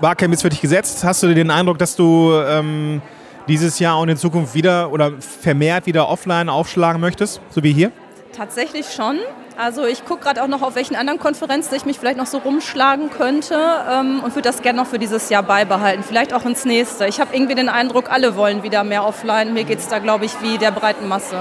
Barcamp 0.00 0.34
ist 0.34 0.42
für 0.42 0.50
dich 0.50 0.60
gesetzt. 0.60 1.02
Hast 1.02 1.22
du 1.22 1.34
den 1.34 1.50
Eindruck, 1.50 1.78
dass 1.78 1.96
du 1.96 2.32
ähm, 2.46 3.00
dieses 3.48 3.78
Jahr 3.78 3.98
und 4.00 4.10
in 4.10 4.18
Zukunft 4.18 4.54
wieder 4.54 4.92
oder 4.92 5.12
vermehrt 5.18 5.86
wieder 5.86 6.08
offline 6.08 6.50
aufschlagen 6.50 7.00
möchtest, 7.00 7.40
so 7.50 7.62
wie 7.62 7.72
hier? 7.72 7.90
Tatsächlich 8.36 8.86
schon. 8.92 9.18
Also 9.58 9.84
ich 9.84 10.04
gucke 10.06 10.22
gerade 10.24 10.42
auch 10.42 10.48
noch, 10.48 10.62
auf 10.62 10.74
welchen 10.74 10.96
anderen 10.96 11.18
Konferenzen 11.18 11.74
ich 11.74 11.84
mich 11.84 11.98
vielleicht 11.98 12.16
noch 12.16 12.26
so 12.26 12.38
rumschlagen 12.38 13.10
könnte 13.10 13.54
ähm, 13.90 14.20
und 14.24 14.34
würde 14.34 14.48
das 14.48 14.62
gerne 14.62 14.78
noch 14.78 14.86
für 14.86 14.98
dieses 14.98 15.28
Jahr 15.28 15.42
beibehalten. 15.42 16.02
Vielleicht 16.02 16.32
auch 16.32 16.44
ins 16.46 16.64
nächste. 16.64 17.06
Ich 17.06 17.20
habe 17.20 17.34
irgendwie 17.34 17.54
den 17.54 17.68
Eindruck, 17.68 18.10
alle 18.10 18.34
wollen 18.36 18.62
wieder 18.62 18.84
mehr 18.84 19.04
offline. 19.04 19.52
Mir 19.52 19.64
geht 19.64 19.80
es 19.80 19.88
da, 19.88 19.98
glaube 19.98 20.24
ich, 20.24 20.40
wie 20.40 20.56
der 20.56 20.70
breiten 20.70 21.06
Masse. 21.08 21.36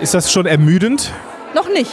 Ist 0.00 0.14
das 0.14 0.32
schon 0.32 0.46
ermüdend? 0.46 1.10
Noch 1.54 1.68
nicht. 1.68 1.90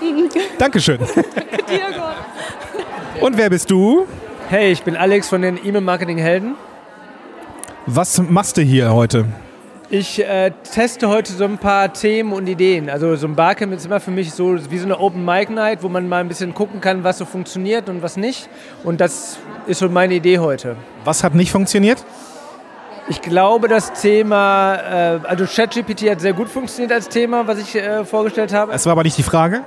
Dankeschön. 0.58 0.98
Dir, 0.98 1.86
Gott. 1.96 3.22
Und 3.22 3.36
wer 3.36 3.50
bist 3.50 3.70
du? 3.70 4.06
Hey, 4.48 4.72
ich 4.72 4.82
bin 4.82 4.96
Alex 4.96 5.28
von 5.28 5.40
den 5.40 5.56
E-Mail-Marketing-Helden. 5.64 6.56
Was 7.86 8.18
machst 8.18 8.56
du 8.56 8.62
hier 8.62 8.92
heute? 8.92 9.26
Ich 9.90 10.18
äh, 10.24 10.50
teste 10.72 11.08
heute 11.08 11.32
so 11.32 11.44
ein 11.44 11.58
paar 11.58 11.92
Themen 11.92 12.32
und 12.32 12.48
Ideen. 12.48 12.88
Also 12.88 13.16
so 13.16 13.26
ein 13.26 13.34
Barcamp 13.34 13.72
ist 13.74 13.84
immer 13.84 14.00
für 14.00 14.10
mich 14.10 14.32
so 14.32 14.58
wie 14.70 14.78
so 14.78 14.86
eine 14.86 14.98
Open 14.98 15.24
Mic 15.24 15.50
Night, 15.52 15.82
wo 15.82 15.88
man 15.90 16.08
mal 16.08 16.20
ein 16.20 16.28
bisschen 16.28 16.54
gucken 16.54 16.80
kann, 16.80 17.04
was 17.04 17.18
so 17.18 17.26
funktioniert 17.26 17.88
und 17.90 18.02
was 18.02 18.16
nicht. 18.16 18.48
Und 18.82 19.00
das 19.00 19.36
ist 19.66 19.80
so 19.80 19.88
meine 19.90 20.14
Idee 20.14 20.38
heute. 20.38 20.76
Was 21.04 21.22
hat 21.22 21.34
nicht 21.34 21.52
funktioniert? 21.52 22.02
Ich 23.08 23.20
glaube, 23.20 23.68
das 23.68 23.92
Thema, 23.92 24.76
äh, 24.76 25.20
also 25.24 25.44
ChatGPT 25.44 26.08
hat 26.10 26.22
sehr 26.22 26.32
gut 26.32 26.48
funktioniert 26.48 26.90
als 26.90 27.10
Thema, 27.10 27.46
was 27.46 27.58
ich 27.58 27.76
äh, 27.76 28.06
vorgestellt 28.06 28.54
habe. 28.54 28.72
Das 28.72 28.86
war 28.86 28.92
aber 28.92 29.02
nicht 29.02 29.18
die 29.18 29.22
Frage. 29.22 29.64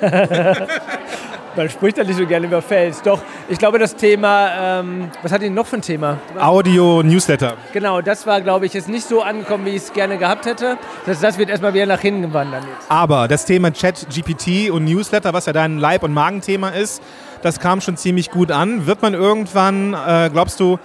Man 1.56 1.68
spricht 1.68 1.98
da 1.98 2.04
nicht 2.04 2.16
so 2.16 2.26
gerne 2.26 2.46
über 2.46 2.62
Fails. 2.62 3.02
Doch, 3.02 3.20
ich 3.48 3.58
glaube, 3.58 3.80
das 3.80 3.96
Thema, 3.96 4.80
ähm, 4.80 5.10
was 5.22 5.32
hat 5.32 5.42
Ihnen 5.42 5.54
noch 5.54 5.66
für 5.66 5.76
ein 5.76 5.82
Thema? 5.82 6.18
Audio, 6.38 7.02
Newsletter. 7.02 7.54
Genau, 7.72 8.00
das 8.00 8.24
war, 8.24 8.40
glaube 8.40 8.66
ich, 8.66 8.72
jetzt 8.72 8.88
nicht 8.88 9.06
so 9.06 9.22
angekommen, 9.22 9.66
wie 9.66 9.70
ich 9.70 9.82
es 9.82 9.92
gerne 9.92 10.16
gehabt 10.16 10.46
hätte. 10.46 10.78
Das, 11.06 11.18
das 11.20 11.38
wird 11.38 11.50
erstmal 11.50 11.74
wieder 11.74 11.86
nach 11.86 12.00
hinten 12.00 12.22
gewandert 12.22 12.62
jetzt. 12.64 12.88
Aber 12.88 13.26
das 13.26 13.46
Thema 13.46 13.72
Chat, 13.72 14.06
GPT 14.14 14.70
und 14.70 14.84
Newsletter, 14.84 15.32
was 15.32 15.46
ja 15.46 15.52
dein 15.52 15.78
Leib- 15.78 16.04
und 16.04 16.12
Magenthema 16.12 16.68
ist, 16.68 17.02
das 17.42 17.58
kam 17.58 17.80
schon 17.80 17.96
ziemlich 17.96 18.30
gut 18.30 18.52
an. 18.52 18.86
Wird 18.86 19.02
man 19.02 19.14
irgendwann, 19.14 19.94
äh, 19.94 20.30
glaubst 20.32 20.60
du, 20.60 20.78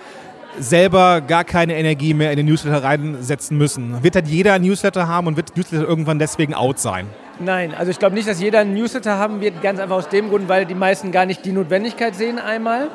selber 0.58 1.22
gar 1.22 1.44
keine 1.44 1.76
Energie 1.76 2.14
mehr 2.14 2.32
in 2.32 2.38
den 2.38 2.46
Newsletter 2.48 2.84
reinsetzen 2.84 3.58
müssen? 3.58 4.04
Wird 4.04 4.16
dann 4.16 4.26
jeder 4.26 4.54
ein 4.54 4.62
Newsletter 4.62 5.08
haben 5.08 5.28
und 5.28 5.38
wird 5.38 5.56
Newsletter 5.56 5.88
irgendwann 5.88 6.18
deswegen 6.18 6.54
out 6.54 6.80
sein? 6.80 7.08
Nein, 7.40 7.74
also 7.78 7.92
ich 7.92 8.00
glaube 8.00 8.16
nicht, 8.16 8.28
dass 8.28 8.40
jeder 8.40 8.60
einen 8.60 8.74
Newsletter 8.74 9.18
haben 9.18 9.42
wird, 9.42 9.62
ganz 9.62 9.80
einfach 9.80 9.98
aus 9.98 10.10
dem 10.10 10.30
Grund, 10.30 10.48
weil 10.48 10.66
die 10.66 10.76
meisten 10.76 11.12
gar 11.12 11.26
nicht 11.26 11.44
die 11.44 11.52
Notwendigkeit 11.52 12.16
sehen 12.16 12.40
einmal. 12.40 12.90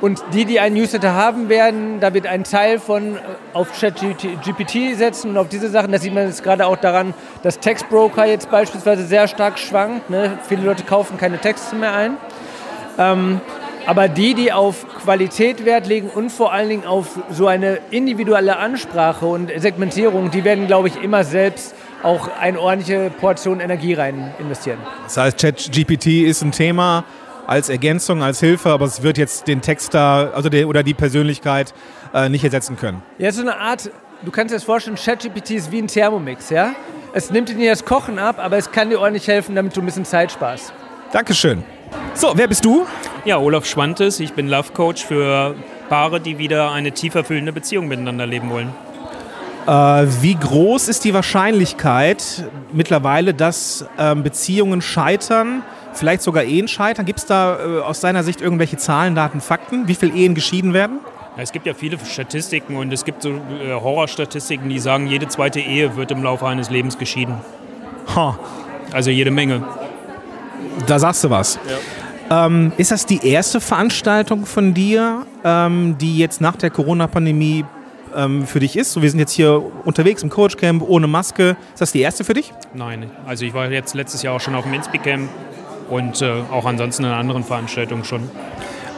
Und 0.00 0.20
die, 0.32 0.44
die 0.44 0.58
einen 0.58 0.74
Newsletter 0.74 1.14
haben 1.14 1.48
werden, 1.48 2.00
da 2.00 2.12
wird 2.12 2.26
ein 2.26 2.42
Teil 2.42 2.80
von 2.80 3.14
äh, 3.14 3.18
auf 3.52 3.68
ChatGPT 3.78 4.96
setzen 4.96 5.30
und 5.30 5.38
auf 5.38 5.48
diese 5.48 5.68
Sachen. 5.68 5.92
Das 5.92 6.02
sieht 6.02 6.12
man 6.12 6.26
jetzt 6.26 6.42
gerade 6.42 6.66
auch 6.66 6.76
daran, 6.76 7.14
dass 7.44 7.60
Textbroker 7.60 8.24
jetzt 8.24 8.50
beispielsweise 8.50 9.04
sehr 9.06 9.28
stark 9.28 9.60
schwankt. 9.60 10.10
Ne? 10.10 10.38
Viele 10.48 10.62
Leute 10.62 10.82
kaufen 10.82 11.18
keine 11.18 11.38
Texte 11.38 11.76
mehr 11.76 11.94
ein. 11.94 12.16
Ähm, 12.98 13.40
aber 13.86 14.08
die, 14.08 14.34
die 14.34 14.52
auf 14.52 14.86
Qualität 15.04 15.64
Wert 15.64 15.86
legen 15.86 16.08
und 16.08 16.30
vor 16.30 16.52
allen 16.52 16.68
Dingen 16.68 16.84
auf 16.84 17.18
so 17.30 17.46
eine 17.46 17.78
individuelle 17.90 18.56
Ansprache 18.56 19.26
und 19.26 19.50
Segmentierung, 19.56 20.32
die 20.32 20.42
werden, 20.42 20.66
glaube 20.66 20.88
ich, 20.88 21.00
immer 21.02 21.22
selbst 21.22 21.74
auch 22.02 22.28
eine 22.40 22.60
ordentliche 22.60 23.10
Portion 23.10 23.60
Energie 23.60 23.94
rein 23.94 24.34
investieren. 24.38 24.78
Das 25.04 25.16
heißt, 25.16 25.38
ChatGPT 25.38 26.06
ist 26.24 26.42
ein 26.42 26.52
Thema 26.52 27.04
als 27.46 27.68
Ergänzung, 27.68 28.22
als 28.22 28.40
Hilfe, 28.40 28.70
aber 28.70 28.86
es 28.86 29.02
wird 29.02 29.18
jetzt 29.18 29.48
den 29.48 29.60
Texter 29.60 30.32
also 30.34 30.48
der, 30.48 30.68
oder 30.68 30.82
die 30.82 30.94
Persönlichkeit 30.94 31.74
äh, 32.14 32.28
nicht 32.28 32.44
ersetzen 32.44 32.76
können. 32.76 33.02
Ja, 33.18 33.32
so 33.32 33.42
eine 33.42 33.58
Art, 33.58 33.90
du 34.24 34.30
kannst 34.30 34.52
dir 34.52 34.56
das 34.56 34.64
vorstellen, 34.64 34.96
ChatGPT 34.96 35.50
ist 35.52 35.72
wie 35.72 35.80
ein 35.80 35.88
Thermomix, 35.88 36.50
ja? 36.50 36.74
Es 37.14 37.30
nimmt 37.30 37.48
dir 37.48 37.56
nicht 37.56 37.70
das 37.70 37.84
Kochen 37.84 38.18
ab, 38.18 38.36
aber 38.38 38.56
es 38.56 38.70
kann 38.70 38.88
dir 38.88 38.98
ordentlich 38.98 39.28
helfen, 39.28 39.54
damit 39.54 39.76
du 39.76 39.80
ein 39.80 39.86
bisschen 39.86 40.04
Zeit 40.04 40.32
sparst. 40.32 40.72
Dankeschön. 41.12 41.62
So, 42.14 42.32
wer 42.34 42.48
bist 42.48 42.64
du? 42.64 42.86
Ja, 43.24 43.38
Olaf 43.38 43.66
Schwantes, 43.66 44.18
ich 44.18 44.32
bin 44.32 44.48
Love 44.48 44.72
Coach 44.72 45.04
für 45.04 45.54
Paare, 45.90 46.20
die 46.20 46.38
wieder 46.38 46.72
eine 46.72 46.92
tiefer 46.92 47.18
erfüllende 47.18 47.52
Beziehung 47.52 47.86
miteinander 47.86 48.26
leben 48.26 48.48
wollen. 48.48 48.72
Äh, 49.66 49.70
wie 50.22 50.34
groß 50.34 50.88
ist 50.88 51.04
die 51.04 51.14
Wahrscheinlichkeit 51.14 52.44
mittlerweile, 52.72 53.32
dass 53.34 53.84
ähm, 53.98 54.22
Beziehungen 54.22 54.82
scheitern, 54.82 55.62
vielleicht 55.94 56.22
sogar 56.22 56.42
Ehen 56.44 56.68
scheitern? 56.68 57.06
Gibt 57.06 57.20
es 57.20 57.26
da 57.26 57.56
äh, 57.58 57.80
aus 57.80 58.00
deiner 58.00 58.22
Sicht 58.24 58.40
irgendwelche 58.40 58.76
Zahlen, 58.76 59.14
Daten, 59.14 59.40
Fakten? 59.40 59.86
Wie 59.88 59.94
viele 59.94 60.14
Ehen 60.14 60.34
geschieden 60.34 60.72
werden? 60.74 60.98
Ja, 61.36 61.42
es 61.42 61.52
gibt 61.52 61.66
ja 61.66 61.74
viele 61.74 61.96
Statistiken 62.04 62.76
und 62.76 62.92
es 62.92 63.04
gibt 63.04 63.22
so 63.22 63.30
äh, 63.30 63.72
Horrorstatistiken, 63.72 64.68
die 64.68 64.78
sagen, 64.78 65.06
jede 65.06 65.28
zweite 65.28 65.60
Ehe 65.60 65.96
wird 65.96 66.10
im 66.10 66.22
Laufe 66.22 66.46
eines 66.46 66.68
Lebens 66.68 66.98
geschieden. 66.98 67.36
Ha, 68.16 68.38
Also 68.92 69.10
jede 69.10 69.30
Menge. 69.30 69.62
da 70.86 70.98
sagst 70.98 71.22
du 71.24 71.30
was. 71.30 71.58
Ähm, 72.30 72.72
ist 72.78 72.90
das 72.90 73.06
die 73.06 73.26
erste 73.26 73.60
Veranstaltung 73.60 74.44
von 74.46 74.74
dir, 74.74 75.24
ähm, 75.44 75.96
die 75.98 76.18
jetzt 76.18 76.40
nach 76.40 76.56
der 76.56 76.70
Corona-Pandemie 76.70 77.64
ähm, 78.14 78.46
für 78.46 78.60
dich 78.60 78.76
ist? 78.76 78.92
So, 78.92 79.02
wir 79.02 79.10
sind 79.10 79.18
jetzt 79.18 79.32
hier 79.32 79.62
unterwegs 79.84 80.22
im 80.22 80.30
Coachcamp 80.30 80.82
ohne 80.86 81.06
Maske. 81.06 81.56
Ist 81.72 81.80
das 81.80 81.92
die 81.92 82.00
erste 82.00 82.24
für 82.24 82.34
dich? 82.34 82.52
Nein, 82.74 83.10
also 83.26 83.44
ich 83.44 83.54
war 83.54 83.70
jetzt 83.70 83.94
letztes 83.94 84.22
Jahr 84.22 84.34
auch 84.34 84.40
schon 84.40 84.54
auf 84.54 84.64
dem 84.64 84.74
Inspicamp 84.74 85.28
und 85.88 86.22
äh, 86.22 86.32
auch 86.50 86.64
ansonsten 86.64 87.04
in 87.04 87.10
anderen 87.10 87.44
Veranstaltungen 87.44 88.04
schon. 88.04 88.30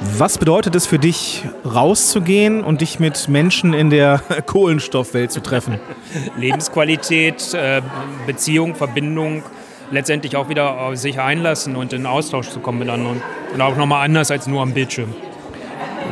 Was 0.01 0.39
bedeutet 0.39 0.75
es 0.75 0.87
für 0.87 0.99
dich, 0.99 1.45
rauszugehen 1.65 2.63
und 2.63 2.81
dich 2.81 2.99
mit 2.99 3.29
Menschen 3.29 3.73
in 3.73 3.91
der 3.91 4.21
Kohlenstoffwelt 4.47 5.33
zu 5.33 5.41
treffen? 5.41 5.79
Lebensqualität, 6.37 7.55
äh, 7.55 7.81
Beziehung, 8.27 8.75
Verbindung, 8.75 9.43
letztendlich 9.91 10.37
auch 10.37 10.49
wieder 10.49 10.81
auf 10.81 10.97
sich 10.97 11.21
einlassen 11.21 11.77
und 11.77 11.93
in 11.93 12.07
Austausch 12.07 12.51
zu 12.51 12.61
kommen 12.61 12.81
mit 12.81 12.89
anderen. 12.89 13.23
Und 13.53 13.61
auch 13.61 13.77
nochmal 13.77 14.05
anders 14.05 14.31
als 14.31 14.47
nur 14.47 14.63
am 14.63 14.73
Bildschirm. 14.73 15.15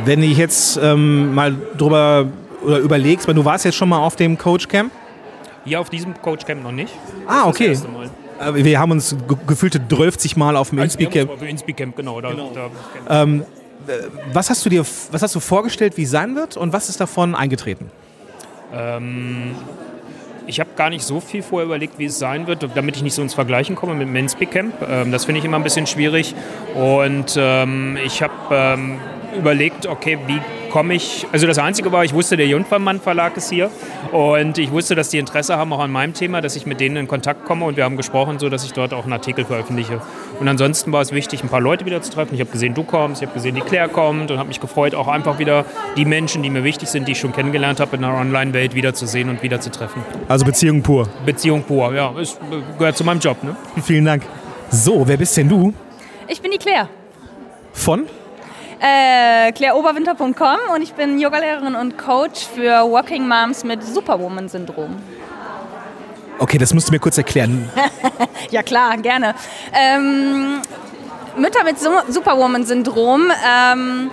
Wenn 0.04 0.22
ich 0.22 0.38
jetzt 0.38 0.78
ähm, 0.82 1.34
mal 1.34 1.54
drüber 1.76 2.28
oder 2.64 2.78
überlegst, 2.78 3.26
weil 3.28 3.34
du 3.34 3.44
warst 3.44 3.64
jetzt 3.64 3.76
schon 3.76 3.88
mal 3.88 3.98
auf 3.98 4.16
dem 4.16 4.38
Coachcamp. 4.38 4.92
Hier 5.64 5.80
auf 5.80 5.90
diesem 5.90 6.20
Coachcamp 6.20 6.62
noch 6.62 6.72
nicht. 6.72 6.92
Ah, 7.26 7.46
okay. 7.46 7.68
Das 7.68 7.82
erste 7.82 7.88
Mal. 7.88 8.10
Äh, 8.58 8.64
Wir 8.64 8.78
haben 8.80 8.90
uns 8.90 9.16
ge 9.28 9.36
gefühlte 9.46 9.80
12 9.88 10.36
Mal 10.36 10.56
auf 10.56 10.70
dem 10.70 10.78
Also 10.80 10.98
Inspicamp. 10.98 11.30
uns 11.30 11.34
auf 11.34 11.38
dem 11.38 11.48
Inspicamp, 11.48 11.96
genau. 11.96 12.20
Da, 12.20 12.32
da, 12.32 13.22
Ähm, 13.22 13.42
äh, 13.86 13.92
was 14.32 14.50
hast 14.50 14.64
du 14.64 14.70
dir, 14.70 14.84
was 15.10 15.22
hast 15.22 15.34
du 15.34 15.40
vorgestellt, 15.40 15.96
wie 15.96 16.02
es 16.02 16.10
sein 16.10 16.34
wird 16.34 16.56
und 16.56 16.72
was 16.72 16.88
ist 16.88 17.00
davon 17.00 17.34
eingetreten? 17.34 17.90
Ähm, 18.74 19.54
ich 20.46 20.58
habe 20.58 20.70
gar 20.76 20.90
nicht 20.90 21.04
so 21.04 21.20
viel 21.20 21.42
vorher 21.42 21.66
überlegt, 21.66 21.98
wie 21.98 22.06
es 22.06 22.18
sein 22.18 22.46
wird, 22.48 22.66
damit 22.74 22.96
ich 22.96 23.02
nicht 23.02 23.14
so 23.14 23.22
ins 23.22 23.34
Vergleichen 23.34 23.76
komme 23.76 23.94
mit 23.94 24.08
dem 24.08 24.12
Men's-Big-Camp. 24.12 24.74
Ähm, 24.88 25.12
das 25.12 25.24
finde 25.26 25.38
ich 25.38 25.44
immer 25.44 25.56
ein 25.58 25.62
bisschen 25.62 25.86
schwierig. 25.86 26.34
Und 26.74 27.36
ähm, 27.38 27.96
ich 28.04 28.22
habe 28.22 28.32
ähm, 28.50 28.98
überlegt, 29.38 29.86
okay, 29.86 30.18
wie 30.26 30.40
komme 30.72 30.94
ich. 30.94 31.26
Also 31.32 31.46
das 31.46 31.58
Einzige 31.58 31.92
war, 31.92 32.02
ich 32.02 32.14
wusste, 32.14 32.38
der 32.38 32.46
Jungfermann 32.46 32.98
Verlag 32.98 33.36
ist 33.36 33.50
hier. 33.50 33.70
Und 34.10 34.56
ich 34.56 34.72
wusste, 34.72 34.94
dass 34.94 35.10
die 35.10 35.18
Interesse 35.18 35.56
haben 35.58 35.70
auch 35.74 35.80
an 35.80 35.92
meinem 35.92 36.14
Thema, 36.14 36.40
dass 36.40 36.56
ich 36.56 36.64
mit 36.64 36.80
denen 36.80 36.96
in 36.96 37.08
Kontakt 37.08 37.44
komme. 37.44 37.66
Und 37.66 37.76
wir 37.76 37.84
haben 37.84 37.98
gesprochen, 37.98 38.38
so 38.38 38.48
dass 38.48 38.64
ich 38.64 38.72
dort 38.72 38.94
auch 38.94 39.04
einen 39.04 39.12
Artikel 39.12 39.44
veröffentliche. 39.44 40.00
Und 40.40 40.48
ansonsten 40.48 40.90
war 40.90 41.02
es 41.02 41.12
wichtig, 41.12 41.42
ein 41.44 41.50
paar 41.50 41.60
Leute 41.60 41.84
wieder 41.84 42.00
zu 42.00 42.10
treffen. 42.10 42.34
Ich 42.34 42.40
habe 42.40 42.50
gesehen, 42.50 42.72
du 42.72 42.84
kommst, 42.84 43.20
ich 43.20 43.28
habe 43.28 43.34
gesehen, 43.34 43.54
die 43.54 43.60
Claire 43.60 43.88
kommt 43.88 44.30
und 44.30 44.38
habe 44.38 44.48
mich 44.48 44.60
gefreut, 44.60 44.94
auch 44.94 45.08
einfach 45.08 45.38
wieder 45.38 45.66
die 45.98 46.06
Menschen, 46.06 46.42
die 46.42 46.48
mir 46.48 46.64
wichtig 46.64 46.88
sind, 46.88 47.06
die 47.06 47.12
ich 47.12 47.20
schon 47.20 47.32
kennengelernt 47.32 47.78
habe 47.78 47.96
in 47.96 48.02
der 48.02 48.14
Online-Welt, 48.14 48.74
wiederzusehen 48.74 49.28
und 49.28 49.42
wieder 49.42 49.60
zu 49.60 49.70
treffen. 49.70 50.02
Also 50.26 50.46
Beziehung 50.46 50.82
pur. 50.82 51.06
Beziehung 51.26 51.62
pur, 51.64 51.94
ja, 51.94 52.14
es 52.18 52.38
gehört 52.78 52.96
zu 52.96 53.04
meinem 53.04 53.20
Job. 53.20 53.44
Ne? 53.44 53.54
Vielen 53.84 54.06
Dank. 54.06 54.22
So, 54.70 55.06
wer 55.06 55.18
bist 55.18 55.36
denn 55.36 55.50
du? 55.50 55.74
Ich 56.28 56.40
bin 56.40 56.50
die 56.50 56.58
Claire. 56.58 56.88
Von? 57.74 58.06
Äh, 58.84 59.52
ClaireOberwinter.com 59.52 60.56
und 60.74 60.82
ich 60.82 60.92
bin 60.94 61.18
Yogalehrerin 61.20 61.76
und 61.76 61.96
Coach 61.96 62.46
für 62.52 62.82
Working 62.90 63.28
Moms 63.28 63.62
mit 63.62 63.82
Superwoman-Syndrom. 63.84 64.96
Okay, 66.40 66.58
das 66.58 66.74
musst 66.74 66.88
du 66.88 66.92
mir 66.92 66.98
kurz 66.98 67.16
erklären. 67.18 67.70
Ja 68.50 68.62
klar, 68.62 68.96
gerne. 68.98 69.34
Ähm, 69.72 70.60
Mütter 71.36 71.62
mit 71.64 71.78
Su- 71.78 71.90
Superwoman-Syndrom 72.12 73.30
ähm, 73.46 74.10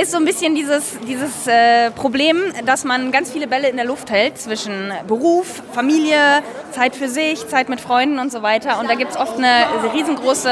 ist 0.00 0.12
so 0.12 0.16
ein 0.16 0.24
bisschen 0.24 0.54
dieses, 0.54 0.96
dieses 1.08 1.48
äh, 1.48 1.90
Problem, 1.90 2.36
dass 2.64 2.84
man 2.84 3.10
ganz 3.10 3.32
viele 3.32 3.48
Bälle 3.48 3.68
in 3.68 3.76
der 3.76 3.84
Luft 3.84 4.10
hält 4.10 4.38
zwischen 4.38 4.92
Beruf, 5.08 5.60
Familie, 5.72 6.42
Zeit 6.70 6.94
für 6.94 7.08
sich, 7.08 7.48
Zeit 7.48 7.68
mit 7.68 7.80
Freunden 7.80 8.20
und 8.20 8.30
so 8.30 8.42
weiter. 8.42 8.78
Und 8.78 8.88
da 8.88 8.94
gibt 8.94 9.10
es 9.10 9.16
oft 9.16 9.36
eine 9.38 9.66
riesengroße 9.92 10.50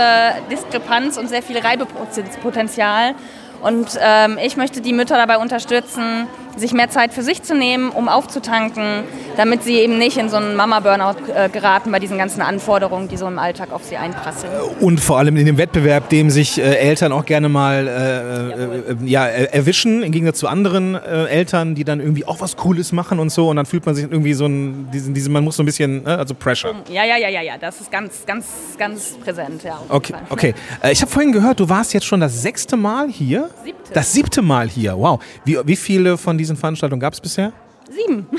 Diskrepanz 0.50 1.16
und 1.16 1.28
sehr 1.28 1.42
viel 1.42 1.58
Reibepotenzial. 1.58 3.14
Und 3.62 3.98
ähm, 4.00 4.38
ich 4.44 4.56
möchte 4.56 4.80
die 4.80 4.92
Mütter 4.92 5.16
dabei 5.16 5.38
unterstützen, 5.38 6.26
sich 6.56 6.72
mehr 6.72 6.88
Zeit 6.88 7.12
für 7.12 7.22
sich 7.22 7.42
zu 7.42 7.54
nehmen, 7.54 7.90
um 7.90 8.08
aufzutanken, 8.08 9.02
damit 9.36 9.62
sie 9.62 9.74
eben 9.74 9.98
nicht 9.98 10.16
in 10.16 10.30
so 10.30 10.36
einen 10.36 10.56
Mama-Burnout 10.56 11.16
äh, 11.34 11.50
geraten 11.50 11.92
bei 11.92 11.98
diesen 11.98 12.16
ganzen 12.16 12.40
Anforderungen, 12.40 13.08
die 13.08 13.18
so 13.18 13.26
im 13.26 13.38
Alltag 13.38 13.72
auf 13.72 13.84
sie 13.84 13.98
einprasseln. 13.98 14.50
Und 14.80 14.98
vor 15.00 15.18
allem 15.18 15.36
in 15.36 15.44
dem 15.44 15.58
Wettbewerb, 15.58 16.08
dem 16.08 16.30
sich 16.30 16.58
äh, 16.58 16.62
Eltern 16.76 17.12
auch 17.12 17.26
gerne 17.26 17.50
mal 17.50 17.86
äh, 17.86 18.92
äh, 18.92 18.96
ja, 19.04 19.26
er- 19.26 19.52
erwischen, 19.52 20.02
im 20.02 20.12
Gegensatz 20.12 20.38
zu 20.38 20.48
anderen 20.48 20.94
äh, 20.94 21.26
Eltern, 21.26 21.74
die 21.74 21.84
dann 21.84 22.00
irgendwie 22.00 22.24
auch 22.26 22.40
was 22.40 22.56
Cooles 22.56 22.90
machen 22.92 23.18
und 23.18 23.28
so. 23.30 23.50
Und 23.50 23.56
dann 23.56 23.66
fühlt 23.66 23.84
man 23.84 23.94
sich 23.94 24.04
irgendwie 24.04 24.32
so 24.32 24.46
ein, 24.46 24.88
diesen, 24.92 25.12
diesen 25.12 25.34
man 25.34 25.44
muss 25.44 25.56
so 25.56 25.62
ein 25.62 25.66
bisschen, 25.66 26.06
äh, 26.06 26.10
also 26.10 26.34
Pressure. 26.34 26.74
Ja, 26.90 27.04
ja, 27.04 27.18
ja, 27.18 27.28
ja, 27.28 27.42
ja, 27.42 27.58
das 27.60 27.82
ist 27.82 27.90
ganz, 27.92 28.24
ganz, 28.26 28.46
ganz 28.78 29.10
präsent, 29.22 29.62
ja. 29.62 29.78
Okay, 29.90 30.14
okay. 30.30 30.54
Äh, 30.82 30.92
ich 30.92 31.02
habe 31.02 31.10
vorhin 31.10 31.32
gehört, 31.32 31.60
du 31.60 31.68
warst 31.68 31.92
jetzt 31.92 32.06
schon 32.06 32.20
das 32.20 32.40
sechste 32.40 32.78
Mal 32.78 33.08
hier. 33.10 33.45
Siebte. 33.64 33.92
Das 33.92 34.12
siebte 34.12 34.42
Mal 34.42 34.68
hier. 34.68 34.96
Wow. 34.96 35.20
Wie, 35.44 35.58
wie 35.64 35.76
viele 35.76 36.16
von 36.16 36.38
diesen 36.38 36.56
Veranstaltungen 36.56 37.00
gab 37.00 37.12
es 37.12 37.20
bisher? 37.20 37.52
Sieben. 37.90 38.26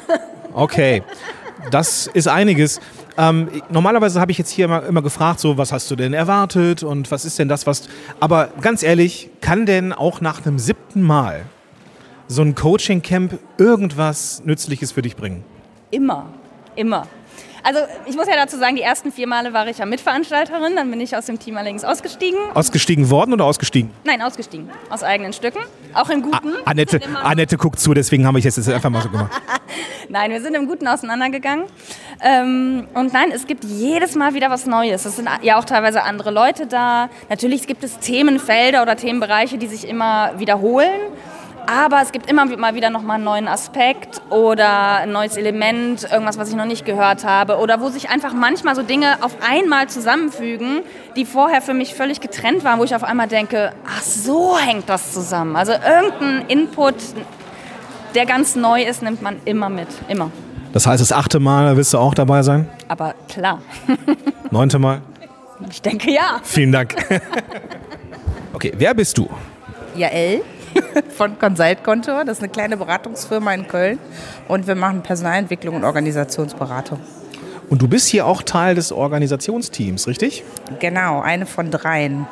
Okay, 0.53 1.03
das 1.69 2.07
ist 2.07 2.27
einiges. 2.27 2.79
Ähm, 3.15 3.49
normalerweise 3.69 4.19
habe 4.19 4.31
ich 4.31 4.39
jetzt 4.39 4.49
hier 4.49 4.65
immer, 4.65 4.83
immer 4.87 5.03
gefragt, 5.03 5.39
so 5.39 5.55
was 5.55 5.71
hast 5.71 5.91
du 5.91 5.95
denn 5.95 6.13
erwartet 6.13 6.81
und 6.81 7.11
was 7.11 7.25
ist 7.25 7.37
denn 7.37 7.47
das, 7.47 7.67
was. 7.67 7.89
Aber 8.19 8.49
ganz 8.61 8.81
ehrlich, 8.81 9.29
kann 9.39 9.67
denn 9.67 9.93
auch 9.93 10.19
nach 10.19 10.43
einem 10.43 10.57
siebten 10.57 11.03
Mal 11.03 11.45
so 12.27 12.41
ein 12.41 12.55
Coaching-Camp 12.55 13.37
irgendwas 13.59 14.41
Nützliches 14.45 14.91
für 14.91 15.03
dich 15.03 15.15
bringen? 15.15 15.43
Immer, 15.91 16.25
immer. 16.75 17.05
Also 17.67 17.81
ich 18.05 18.15
muss 18.15 18.27
ja 18.27 18.35
dazu 18.37 18.55
sagen, 18.55 18.77
die 18.77 18.81
ersten 18.81 19.11
vier 19.11 19.27
Male 19.27 19.51
war 19.51 19.67
ich 19.67 19.79
ja 19.79 19.85
Mitveranstalterin, 19.85 20.77
dann 20.77 20.89
bin 20.89 21.01
ich 21.01 21.17
aus 21.17 21.25
dem 21.25 21.37
Team 21.37 21.57
allerdings 21.57 21.83
ausgestiegen. 21.83 22.39
Ausgestiegen 22.53 23.09
worden 23.09 23.33
oder 23.33 23.43
ausgestiegen? 23.43 23.91
Nein, 24.05 24.21
ausgestiegen. 24.21 24.69
Aus 24.89 25.03
eigenen 25.03 25.33
Stücken. 25.33 25.59
Auch 25.93 26.09
im 26.09 26.21
Guten. 26.21 26.53
Annette, 26.63 26.91
sind 26.91 27.03
immer- 27.03 27.25
Annette 27.25 27.57
guckt 27.57 27.77
zu, 27.81 27.93
deswegen 27.93 28.25
habe 28.25 28.39
ich 28.39 28.45
es 28.45 28.55
jetzt 28.55 28.69
einfach 28.69 28.89
mal 28.89 29.01
so 29.01 29.09
gemacht. 29.09 29.33
Nein, 30.09 30.31
wir 30.31 30.39
sind 30.41 30.55
im 30.55 30.65
Guten 30.67 30.87
auseinandergegangen. 30.87 31.65
Ähm, 32.21 32.87
und 32.93 33.11
nein, 33.11 33.31
es 33.33 33.45
gibt 33.45 33.65
jedes 33.65 34.15
Mal 34.15 34.33
wieder 34.33 34.49
was 34.49 34.65
Neues. 34.65 35.03
Es 35.03 35.17
sind 35.17 35.27
ja 35.41 35.59
auch 35.59 35.65
teilweise 35.65 36.03
andere 36.03 36.31
Leute 36.31 36.65
da. 36.67 37.09
Natürlich 37.27 37.67
gibt 37.67 37.83
es 37.83 37.99
Themenfelder 37.99 38.81
oder 38.81 38.95
Themenbereiche, 38.95 39.57
die 39.57 39.67
sich 39.67 39.85
immer 39.85 40.31
wiederholen. 40.39 41.01
Aber 41.69 42.01
es 42.01 42.13
gibt 42.13 42.31
immer 42.31 42.45
mal 42.45 42.75
wieder 42.75 42.89
nochmal 42.89 43.15
einen 43.15 43.25
neuen 43.25 43.47
Aspekt 43.49 44.21
oder 44.29 44.97
ein 44.99 45.11
neues 45.11 45.35
Element, 45.35 46.07
irgendwas, 46.09 46.37
was 46.37 46.49
ich 46.49 46.55
noch 46.55 46.65
nicht 46.65 46.85
gehört 46.85 47.25
habe. 47.25 47.57
Oder 47.57 47.81
wo 47.81 47.89
sich 47.89 48.09
einfach 48.09 48.33
manchmal 48.33 48.73
so 48.73 48.83
Dinge 48.83 49.17
auf 49.21 49.35
einmal 49.45 49.87
zusammenfügen, 49.87 50.79
die 51.17 51.25
vorher 51.25 51.61
für 51.61 51.73
mich 51.73 51.93
völlig 51.93 52.21
getrennt 52.21 52.63
waren, 52.63 52.79
wo 52.79 52.85
ich 52.85 52.95
auf 52.95 53.03
einmal 53.03 53.27
denke, 53.27 53.73
ach 53.85 54.01
so 54.01 54.57
hängt 54.57 54.87
das 54.87 55.11
zusammen. 55.11 55.57
Also 55.57 55.73
irgendein 55.73 56.47
Input, 56.47 56.95
der 58.15 58.25
ganz 58.25 58.55
neu 58.55 58.83
ist, 58.83 59.01
nimmt 59.01 59.21
man 59.21 59.35
immer 59.43 59.67
mit. 59.67 59.89
Immer. 60.07 60.31
Das 60.71 60.87
heißt, 60.87 61.01
das 61.01 61.11
achte 61.11 61.41
Mal 61.41 61.75
willst 61.75 61.93
du 61.93 61.97
auch 61.97 62.13
dabei 62.13 62.43
sein? 62.43 62.69
Aber 62.87 63.13
klar, 63.27 63.61
Neunte 64.51 64.79
Mal? 64.79 65.01
ich 65.69 65.81
denke 65.81 66.11
ja. 66.11 66.39
Vielen 66.43 66.71
Dank. 66.71 66.95
Okay, 68.53 68.73
wer 68.75 68.95
bist 68.95 69.15
du? 69.19 69.29
Jael 69.95 70.41
von 71.09 71.37
Consult 71.39 71.83
Contour. 71.83 72.25
Das 72.25 72.37
ist 72.37 72.43
eine 72.43 72.51
kleine 72.51 72.77
Beratungsfirma 72.77 73.53
in 73.53 73.67
Köln. 73.67 73.99
Und 74.47 74.67
wir 74.67 74.75
machen 74.75 75.01
Personalentwicklung 75.03 75.75
und 75.75 75.83
Organisationsberatung. 75.83 76.99
Und 77.69 77.81
du 77.81 77.87
bist 77.87 78.07
hier 78.07 78.25
auch 78.25 78.43
Teil 78.43 78.75
des 78.75 78.91
Organisationsteams, 78.91 80.07
richtig? 80.07 80.43
Genau, 80.79 81.19
eine 81.19 81.45
von 81.45 81.69
dreien. 81.69 82.27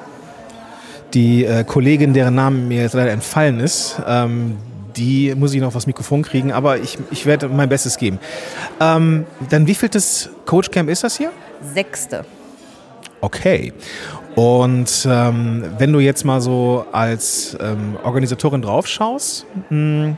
Die 1.14 1.46
äh, 1.46 1.64
Kollegin, 1.64 2.14
deren 2.14 2.36
Name 2.36 2.58
mir 2.58 2.82
jetzt 2.84 2.94
leider 2.94 3.12
entfallen 3.12 3.60
ist, 3.60 4.02
ähm, 4.08 4.58
die 4.96 5.36
muss 5.36 5.54
ich 5.54 5.62
noch 5.62 5.76
aufs 5.76 5.88
Mikrofon 5.88 6.24
kriegen, 6.24 6.52
aber 6.52 6.78
ich, 6.78 6.98
ich 7.12 7.26
werde 7.26 7.50
mein 7.50 7.68
Bestes 7.68 7.98
geben. 7.98 8.20
Ähm, 8.80 9.26
dann 9.50 9.68
wie 9.68 9.76
viel 9.76 9.90
das 9.90 10.30
Coachcamp 10.46 10.90
ist 10.90 11.04
das 11.04 11.18
hier? 11.18 11.32
Sechste. 11.74 12.26
Okay. 13.26 13.74
Und 14.36 15.08
ähm, 15.10 15.64
wenn 15.80 15.92
du 15.92 16.00
jetzt 16.00 16.26
mal 16.26 16.42
so 16.42 16.86
als 16.92 17.58
ähm, 17.60 17.98
Organisatorin 18.04 18.62
draufschaust, 18.62 19.46
mh, 19.70 20.18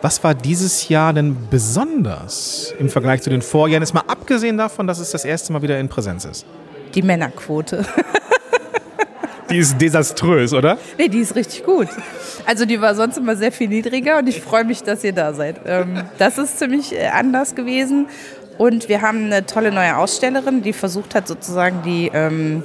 Was 0.00 0.22
war 0.22 0.34
dieses 0.34 0.88
Jahr 0.88 1.12
denn 1.12 1.36
besonders 1.50 2.72
im 2.78 2.88
Vergleich 2.88 3.22
zu 3.22 3.30
den 3.30 3.42
Vorjahren? 3.42 3.82
Jetzt 3.82 3.94
mal 3.94 4.04
abgesehen 4.06 4.56
davon, 4.56 4.86
dass 4.86 5.00
es 5.00 5.10
das 5.10 5.24
erste 5.24 5.52
Mal 5.52 5.62
wieder 5.62 5.78
in 5.80 5.88
Präsenz 5.88 6.24
ist. 6.24 6.46
Die 6.94 7.02
Männerquote. 7.02 7.84
Die 9.50 9.56
ist 9.56 9.80
desaströs, 9.80 10.52
oder? 10.52 10.76
Nee, 10.98 11.08
die 11.08 11.20
ist 11.20 11.34
richtig 11.34 11.64
gut. 11.64 11.88
Also 12.44 12.66
die 12.66 12.82
war 12.82 12.94
sonst 12.94 13.16
immer 13.16 13.34
sehr 13.34 13.50
viel 13.50 13.68
niedriger 13.68 14.18
und 14.18 14.28
ich 14.28 14.42
freue 14.42 14.64
mich, 14.64 14.82
dass 14.82 15.02
ihr 15.02 15.14
da 15.14 15.32
seid. 15.32 15.62
Ähm, 15.64 16.02
das 16.18 16.36
ist 16.36 16.58
ziemlich 16.58 16.94
äh, 16.94 17.06
anders 17.08 17.54
gewesen. 17.54 18.08
Und 18.58 18.88
wir 18.88 19.02
haben 19.02 19.26
eine 19.26 19.46
tolle 19.46 19.70
neue 19.70 19.96
Ausstellerin, 19.96 20.62
die 20.62 20.72
versucht 20.72 21.14
hat, 21.14 21.28
sozusagen 21.28 21.82
die, 21.82 22.10
ähm, 22.12 22.64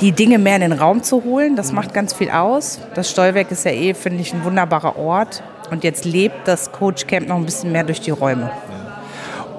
die 0.00 0.12
Dinge 0.12 0.38
mehr 0.38 0.54
in 0.54 0.60
den 0.62 0.72
Raum 0.72 1.02
zu 1.02 1.24
holen. 1.24 1.56
Das 1.56 1.72
macht 1.72 1.92
ganz 1.92 2.14
viel 2.14 2.30
aus. 2.30 2.78
Das 2.94 3.10
Steuerwerk 3.10 3.50
ist 3.50 3.64
ja 3.64 3.72
eh, 3.72 3.92
finde 3.92 4.22
ich, 4.22 4.32
ein 4.32 4.44
wunderbarer 4.44 4.96
Ort. 4.96 5.42
Und 5.70 5.82
jetzt 5.82 6.04
lebt 6.04 6.46
das 6.46 6.70
Coach 6.70 7.06
Camp 7.06 7.28
noch 7.28 7.36
ein 7.36 7.44
bisschen 7.44 7.72
mehr 7.72 7.84
durch 7.84 8.00
die 8.00 8.12
Räume. 8.12 8.50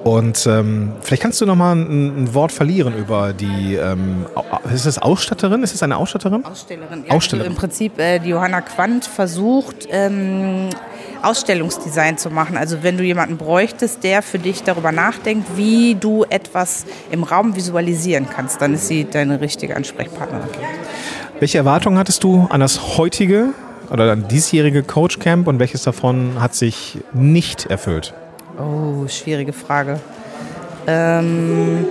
Und 0.04 0.46
ähm, 0.46 0.92
vielleicht 1.00 1.22
kannst 1.22 1.40
du 1.40 1.46
noch 1.46 1.56
mal 1.56 1.74
ein, 1.74 2.24
ein 2.24 2.34
Wort 2.34 2.52
verlieren 2.52 2.96
über 2.96 3.32
die, 3.32 3.74
ähm, 3.74 4.24
ist 4.72 4.86
das 4.86 4.98
Ausstatterin? 4.98 5.64
Ist 5.64 5.74
das 5.74 5.82
eine 5.82 5.96
Ausstatterin? 5.96 6.44
Ausstellerin. 6.44 7.04
Ja, 7.08 7.12
Ausstellerin. 7.12 7.50
Also 7.50 7.56
Im 7.56 7.60
Prinzip, 7.60 7.98
äh, 7.98 8.20
die 8.20 8.28
Johanna 8.28 8.60
Quandt 8.60 9.04
versucht, 9.04 9.88
ähm, 9.90 10.68
Ausstellungsdesign 11.26 12.18
zu 12.18 12.30
machen. 12.30 12.56
Also 12.56 12.82
wenn 12.82 12.96
du 12.96 13.04
jemanden 13.04 13.36
bräuchtest, 13.36 14.04
der 14.04 14.22
für 14.22 14.38
dich 14.38 14.62
darüber 14.62 14.92
nachdenkt, 14.92 15.56
wie 15.56 15.94
du 15.94 16.24
etwas 16.24 16.86
im 17.10 17.24
Raum 17.24 17.56
visualisieren 17.56 18.26
kannst, 18.28 18.62
dann 18.62 18.74
ist 18.74 18.88
sie 18.88 19.04
deine 19.04 19.40
richtige 19.40 19.76
Ansprechpartnerin. 19.76 20.48
Welche 21.38 21.58
Erwartungen 21.58 21.98
hattest 21.98 22.24
du 22.24 22.46
an 22.50 22.60
das 22.60 22.96
heutige 22.96 23.48
oder 23.90 24.12
an 24.12 24.28
diesjährige 24.28 24.82
Coach 24.82 25.18
Camp 25.18 25.48
und 25.48 25.58
welches 25.58 25.82
davon 25.82 26.40
hat 26.40 26.54
sich 26.54 26.98
nicht 27.12 27.66
erfüllt? 27.66 28.14
Oh, 28.58 29.06
schwierige 29.08 29.52
Frage. 29.52 30.00
Ähm, 30.86 31.84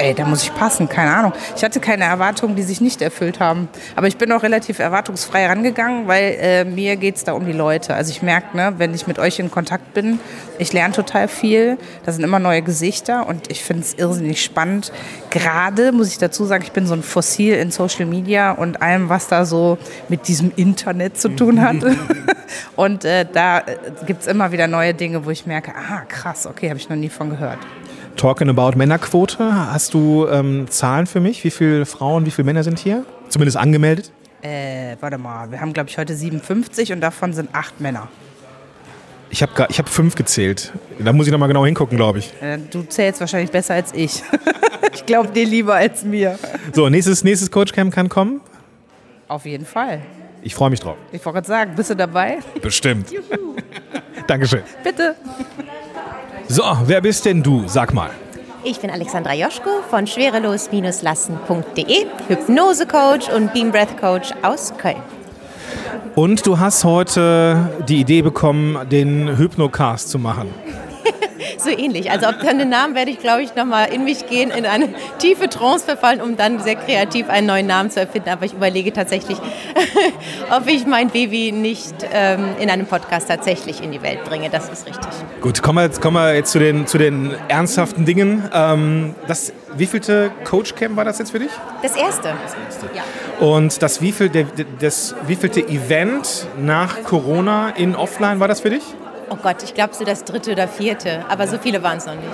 ey, 0.00 0.14
da 0.14 0.24
muss 0.24 0.42
ich 0.42 0.54
passen, 0.54 0.88
keine 0.88 1.14
Ahnung. 1.14 1.32
Ich 1.56 1.62
hatte 1.62 1.78
keine 1.78 2.04
Erwartungen, 2.04 2.56
die 2.56 2.62
sich 2.62 2.80
nicht 2.80 3.02
erfüllt 3.02 3.38
haben. 3.38 3.68
Aber 3.96 4.06
ich 4.06 4.16
bin 4.16 4.32
auch 4.32 4.42
relativ 4.42 4.78
erwartungsfrei 4.78 5.46
rangegangen, 5.46 6.08
weil 6.08 6.36
äh, 6.40 6.64
mir 6.64 6.96
geht 6.96 7.16
es 7.16 7.24
da 7.24 7.32
um 7.32 7.44
die 7.44 7.52
Leute. 7.52 7.94
Also 7.94 8.10
ich 8.10 8.22
merke, 8.22 8.56
ne, 8.56 8.74
wenn 8.78 8.94
ich 8.94 9.06
mit 9.06 9.18
euch 9.18 9.38
in 9.38 9.50
Kontakt 9.50 9.92
bin, 9.92 10.18
ich 10.58 10.72
lerne 10.72 10.94
total 10.94 11.28
viel. 11.28 11.76
Da 12.04 12.12
sind 12.12 12.24
immer 12.24 12.38
neue 12.38 12.62
Gesichter 12.62 13.26
und 13.26 13.50
ich 13.50 13.62
finde 13.62 13.82
es 13.82 13.94
irrsinnig 13.94 14.42
spannend. 14.42 14.92
Gerade 15.30 15.92
muss 15.92 16.08
ich 16.08 16.18
dazu 16.18 16.44
sagen, 16.46 16.64
ich 16.64 16.72
bin 16.72 16.86
so 16.86 16.94
ein 16.94 17.02
Fossil 17.02 17.54
in 17.54 17.70
Social 17.70 18.06
Media 18.06 18.52
und 18.52 18.80
allem, 18.80 19.08
was 19.08 19.28
da 19.28 19.44
so 19.44 19.78
mit 20.08 20.28
diesem 20.28 20.50
Internet 20.56 21.20
zu 21.20 21.28
tun 21.28 21.60
hat. 21.60 21.76
und 22.76 23.04
äh, 23.04 23.26
da 23.30 23.58
äh, 23.58 23.76
gibt 24.06 24.22
es 24.22 24.26
immer 24.26 24.50
wieder 24.50 24.66
neue 24.66 24.94
Dinge, 24.94 25.26
wo 25.26 25.30
ich 25.30 25.46
merke, 25.46 25.72
ah 25.74 26.02
krass, 26.08 26.46
okay, 26.46 26.70
habe 26.70 26.78
ich 26.78 26.88
noch 26.88 26.96
nie 26.96 27.10
von 27.10 27.30
gehört. 27.30 27.58
Talking 28.20 28.50
about 28.50 28.76
Männerquote, 28.76 29.38
hast 29.38 29.94
du 29.94 30.28
ähm, 30.28 30.66
Zahlen 30.68 31.06
für 31.06 31.20
mich? 31.20 31.42
Wie 31.42 31.50
viele 31.50 31.86
Frauen, 31.86 32.26
wie 32.26 32.30
viele 32.30 32.44
Männer 32.44 32.62
sind 32.62 32.78
hier? 32.78 33.06
Zumindest 33.30 33.56
angemeldet? 33.56 34.12
Äh, 34.42 34.96
warte 35.00 35.16
mal, 35.16 35.50
wir 35.50 35.58
haben 35.58 35.72
glaube 35.72 35.88
ich 35.88 35.96
heute 35.96 36.14
57 36.14 36.92
und 36.92 37.00
davon 37.00 37.32
sind 37.32 37.48
acht 37.54 37.80
Männer. 37.80 38.08
Ich 39.30 39.42
habe 39.42 39.68
ich 39.70 39.78
hab 39.78 39.88
fünf 39.88 40.16
gezählt. 40.16 40.70
Da 40.98 41.14
muss 41.14 41.28
ich 41.28 41.32
nochmal 41.32 41.48
genau 41.48 41.64
hingucken, 41.64 41.96
glaube 41.96 42.18
ich. 42.18 42.30
Äh, 42.42 42.58
du 42.58 42.82
zählst 42.82 43.20
wahrscheinlich 43.20 43.50
besser 43.50 43.72
als 43.72 43.94
ich. 43.94 44.22
ich 44.92 45.06
glaube 45.06 45.30
dir 45.30 45.46
lieber 45.46 45.76
als 45.76 46.04
mir. 46.04 46.38
So, 46.74 46.90
nächstes, 46.90 47.24
nächstes 47.24 47.50
Coachcamp 47.50 47.94
kann 47.94 48.10
kommen? 48.10 48.42
Auf 49.28 49.46
jeden 49.46 49.64
Fall. 49.64 50.02
Ich 50.42 50.54
freue 50.54 50.68
mich 50.68 50.80
drauf. 50.80 50.98
Ich 51.10 51.24
wollte 51.24 51.36
gerade 51.36 51.48
sagen, 51.48 51.72
bist 51.74 51.88
du 51.88 51.96
dabei? 51.96 52.40
Bestimmt. 52.60 53.14
Dankeschön. 54.26 54.60
Bitte. 54.84 55.16
So, 56.52 56.64
wer 56.86 57.00
bist 57.00 57.24
denn 57.26 57.44
du? 57.44 57.62
Sag 57.68 57.94
mal. 57.94 58.10
Ich 58.64 58.80
bin 58.80 58.90
Alexandra 58.90 59.34
Joschko 59.34 59.70
von 59.88 60.04
schwerelos-lassen.de, 60.08 62.06
Hypnosecoach 62.26 63.32
und 63.32 63.52
Beam 63.52 63.70
Breath 63.70 63.96
Coach 64.00 64.32
aus 64.42 64.72
Köln. 64.76 64.96
Und 66.16 66.44
du 66.44 66.58
hast 66.58 66.82
heute 66.82 67.70
die 67.88 68.00
Idee 68.00 68.22
bekommen, 68.22 68.88
den 68.88 69.38
Hypnocast 69.38 70.08
zu 70.08 70.18
machen 70.18 70.48
so 71.58 71.70
ähnlich. 71.70 72.10
Also 72.10 72.28
ob 72.28 72.40
dann 72.40 72.58
den 72.58 72.68
Namen 72.68 72.94
werde 72.94 73.10
ich, 73.10 73.18
glaube 73.18 73.42
ich, 73.42 73.54
nochmal 73.54 73.92
in 73.92 74.04
mich 74.04 74.26
gehen, 74.26 74.50
in 74.50 74.66
eine 74.66 74.88
tiefe 75.18 75.48
Trance 75.48 75.84
verfallen, 75.84 76.20
um 76.20 76.36
dann 76.36 76.60
sehr 76.60 76.76
kreativ 76.76 77.28
einen 77.28 77.46
neuen 77.46 77.66
Namen 77.66 77.90
zu 77.90 78.00
erfinden. 78.00 78.30
Aber 78.30 78.44
ich 78.44 78.52
überlege 78.52 78.92
tatsächlich, 78.92 79.38
ob 80.50 80.66
ich 80.66 80.86
mein 80.86 81.10
Baby 81.10 81.52
nicht 81.52 81.94
ähm, 82.12 82.50
in 82.58 82.70
einem 82.70 82.86
Podcast 82.86 83.28
tatsächlich 83.28 83.82
in 83.82 83.92
die 83.92 84.02
Welt 84.02 84.24
bringe. 84.24 84.50
Das 84.50 84.68
ist 84.68 84.86
richtig. 84.86 85.08
Gut, 85.40 85.62
kommen 85.62 85.78
wir 85.78 85.84
jetzt, 85.84 86.00
kommen 86.00 86.16
wir 86.16 86.34
jetzt 86.34 86.52
zu, 86.52 86.58
den, 86.58 86.86
zu 86.86 86.98
den 86.98 87.34
ernsthaften 87.48 88.04
Dingen. 88.04 88.48
Ähm, 88.52 89.14
das 89.26 89.52
wievielte 89.76 90.30
Coachcamp 90.44 90.96
war 90.96 91.04
das 91.04 91.18
jetzt 91.18 91.30
für 91.30 91.38
dich? 91.38 91.50
Das 91.82 91.96
erste. 91.96 92.34
Das 92.42 92.54
erste. 92.66 92.86
Ja. 92.94 93.02
Und 93.46 93.82
das 93.82 94.00
wievielte, 94.00 94.46
das 94.80 95.14
wievielte 95.26 95.60
Event 95.60 96.46
nach 96.58 97.02
Corona 97.04 97.70
in 97.70 97.96
Offline 97.96 98.40
war 98.40 98.48
das 98.48 98.60
für 98.60 98.70
dich? 98.70 98.82
Oh 99.32 99.36
Gott, 99.40 99.62
ich 99.62 99.74
glaube 99.74 99.94
so 99.94 100.04
das 100.04 100.24
dritte 100.24 100.50
oder 100.52 100.66
vierte, 100.66 101.24
aber 101.28 101.46
so 101.46 101.56
viele 101.56 101.84
waren 101.84 101.98
es 101.98 102.06
noch 102.06 102.16
nicht. 102.16 102.26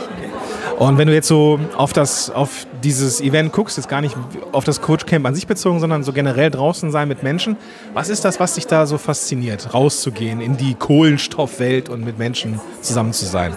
Und 0.79 0.97
wenn 0.97 1.07
du 1.07 1.15
jetzt 1.15 1.29
so 1.29 1.61
auf, 1.77 1.93
das, 1.93 2.31
auf 2.31 2.67
dieses 2.83 3.21
Event 3.21 3.53
guckst, 3.53 3.77
jetzt 3.77 3.89
gar 3.89 4.01
nicht 4.01 4.17
auf 4.53 4.65
das 4.65 4.81
Coachcamp 4.81 5.27
an 5.27 5.35
sich 5.35 5.47
bezogen, 5.47 5.79
sondern 5.79 6.05
so 6.05 6.15
generell 6.15 6.51
draußen 6.51 6.91
sein 6.91 7.07
mit 7.09 7.23
Menschen, 7.23 7.57
was 7.93 8.09
ist 8.09 8.25
das, 8.25 8.41
was 8.41 8.55
dich 8.55 8.67
da 8.67 8.87
so 8.87 8.97
fasziniert, 8.97 9.75
rauszugehen 9.75 10.41
in 10.41 10.57
die 10.57 10.75
Kohlenstoffwelt 10.75 11.91
und 11.91 12.03
mit 12.03 12.19
Menschen 12.19 12.61
zusammen 12.81 13.13
zu 13.13 13.27
sein? 13.27 13.55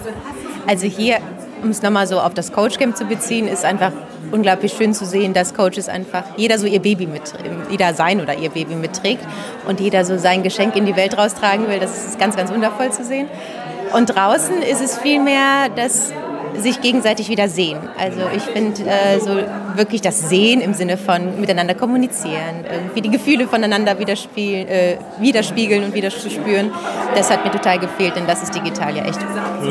Also 0.68 0.88
hier, 0.88 1.20
um 1.64 1.70
es 1.70 1.82
nochmal 1.82 2.08
so 2.08 2.20
auf 2.20 2.34
das 2.34 2.52
Coachcamp 2.52 2.96
zu 2.96 3.06
beziehen, 3.06 3.48
ist 3.48 3.66
einfach 3.66 3.92
unglaublich 4.32 4.74
schön 4.74 4.94
zu 4.94 5.06
sehen, 5.06 5.34
dass 5.34 5.54
Coaches 5.54 5.90
einfach 5.90 6.24
jeder 6.38 6.58
so 6.58 6.68
ihr 6.68 6.82
Baby 6.82 7.08
mit, 7.08 7.34
jeder 7.70 7.94
sein 7.94 8.22
oder 8.22 8.36
ihr 8.36 8.50
Baby 8.50 8.76
mitträgt 8.76 9.24
und 9.68 9.80
jeder 9.80 10.06
so 10.06 10.18
sein 10.18 10.44
Geschenk 10.44 10.76
in 10.76 10.86
die 10.86 10.96
Welt 10.96 11.18
raustragen 11.18 11.68
will. 11.68 11.80
Das 11.80 12.08
ist 12.08 12.20
ganz, 12.20 12.36
ganz 12.36 12.52
wundervoll 12.52 12.92
zu 12.92 13.04
sehen. 13.04 13.28
Und 13.94 14.16
draußen 14.16 14.62
ist 14.62 14.82
es 14.82 14.98
vielmehr 14.98 15.70
das 15.76 16.12
sich 16.62 16.82
gegenseitig 16.82 17.30
wieder 17.30 17.48
sehen. 17.50 17.78
Also 17.98 18.22
ich 18.36 18.44
finde 18.44 18.84
äh, 18.84 19.20
so 19.20 19.38
wirklich 19.76 20.02
das 20.02 20.30
Sehen 20.30 20.62
im 20.62 20.74
Sinne 20.74 20.98
von 20.98 21.40
miteinander 21.40 21.76
kommunizieren, 21.76 22.66
irgendwie 22.72 23.02
die 23.02 23.10
Gefühle 23.10 23.48
voneinander 23.48 24.00
widerspiegeln, 24.00 24.68
äh, 24.68 24.98
widerspiegeln 25.20 25.84
und 25.84 25.94
wieder 25.94 26.10
zu 26.10 26.30
spüren, 26.30 26.72
das 27.16 27.30
hat 27.30 27.44
mir 27.46 27.52
total 27.52 27.80
gefehlt, 27.80 28.16
denn 28.16 28.28
das 28.28 28.44
ist 28.44 28.54
digital 28.54 28.96
ja 28.96 29.06
echt 29.06 29.20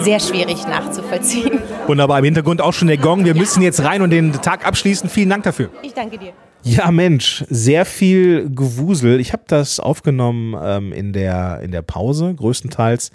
sehr 0.01 0.21
schwierig 0.21 0.67
nachzuvollziehen. 0.67 1.61
Wunderbar, 1.87 2.19
im 2.19 2.25
Hintergrund 2.25 2.61
auch 2.61 2.73
schon 2.73 2.89
der 2.89 2.99
Gong. 2.99 3.25
Wir 3.25 3.35
ja. 3.35 3.39
müssen 3.39 3.63
jetzt 3.63 3.83
rein 3.85 4.03
und 4.03 4.11
den 4.11 4.33
Tag 4.33 4.67
abschließen. 4.67 5.09
Vielen 5.09 5.31
Dank 5.31 5.45
dafür. 5.45 5.71
Ich 5.83 5.95
danke 5.95 6.19
dir. 6.19 6.33
Ja, 6.65 6.91
Mensch, 6.91 7.45
sehr 7.49 7.85
viel 7.85 8.51
Gewusel. 8.51 9.21
Ich 9.21 9.33
habe 9.33 9.45
das 9.47 9.81
aufgenommen 9.81 10.57
ähm, 10.61 10.93
in, 10.93 11.13
der, 11.13 11.61
in 11.63 11.71
der 11.71 11.83
Pause, 11.83 12.35
größtenteils 12.35 13.11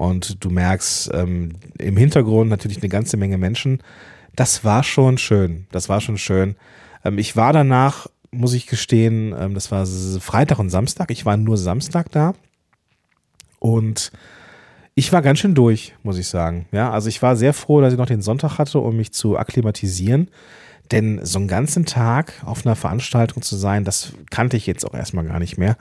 und 0.00 0.42
du 0.42 0.48
merkst 0.48 1.10
ähm, 1.12 1.56
im 1.76 1.98
Hintergrund 1.98 2.48
natürlich 2.48 2.78
eine 2.78 2.88
ganze 2.88 3.18
Menge 3.18 3.36
Menschen. 3.36 3.82
Das 4.34 4.64
war 4.64 4.82
schon 4.82 5.18
schön. 5.18 5.66
Das 5.72 5.90
war 5.90 6.00
schon 6.00 6.16
schön. 6.16 6.56
Ähm, 7.04 7.18
ich 7.18 7.36
war 7.36 7.52
danach, 7.52 8.06
muss 8.30 8.54
ich 8.54 8.66
gestehen, 8.66 9.34
ähm, 9.38 9.52
das 9.52 9.70
war 9.70 9.84
Freitag 9.84 10.58
und 10.58 10.70
Samstag. 10.70 11.10
Ich 11.10 11.26
war 11.26 11.36
nur 11.36 11.58
Samstag 11.58 12.10
da. 12.12 12.32
Und 13.58 14.10
ich 14.94 15.12
war 15.12 15.20
ganz 15.20 15.40
schön 15.40 15.54
durch, 15.54 15.94
muss 16.02 16.16
ich 16.16 16.28
sagen. 16.28 16.64
Ja, 16.72 16.90
also 16.90 17.10
ich 17.10 17.20
war 17.20 17.36
sehr 17.36 17.52
froh, 17.52 17.82
dass 17.82 17.92
ich 17.92 17.98
noch 17.98 18.06
den 18.06 18.22
Sonntag 18.22 18.56
hatte, 18.56 18.78
um 18.78 18.96
mich 18.96 19.12
zu 19.12 19.36
akklimatisieren. 19.36 20.30
Denn 20.92 21.20
so 21.24 21.38
einen 21.38 21.46
ganzen 21.46 21.84
Tag 21.84 22.32
auf 22.46 22.64
einer 22.64 22.74
Veranstaltung 22.74 23.42
zu 23.42 23.54
sein, 23.54 23.84
das 23.84 24.14
kannte 24.30 24.56
ich 24.56 24.66
jetzt 24.66 24.86
auch 24.86 24.94
erstmal 24.94 25.26
gar 25.26 25.40
nicht 25.40 25.58
mehr. 25.58 25.76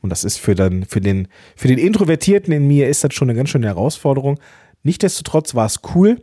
Und 0.00 0.10
das 0.10 0.24
ist 0.24 0.38
für, 0.38 0.54
dann, 0.54 0.84
für, 0.84 1.00
den, 1.00 1.28
für 1.56 1.68
den 1.68 1.78
Introvertierten 1.78 2.52
in 2.52 2.66
mir 2.66 2.88
ist 2.88 3.04
das 3.04 3.14
schon 3.14 3.28
eine 3.28 3.36
ganz 3.36 3.50
schöne 3.50 3.66
Herausforderung. 3.66 4.38
Nichtsdestotrotz 4.82 5.54
war 5.54 5.66
es 5.66 5.80
cool 5.94 6.20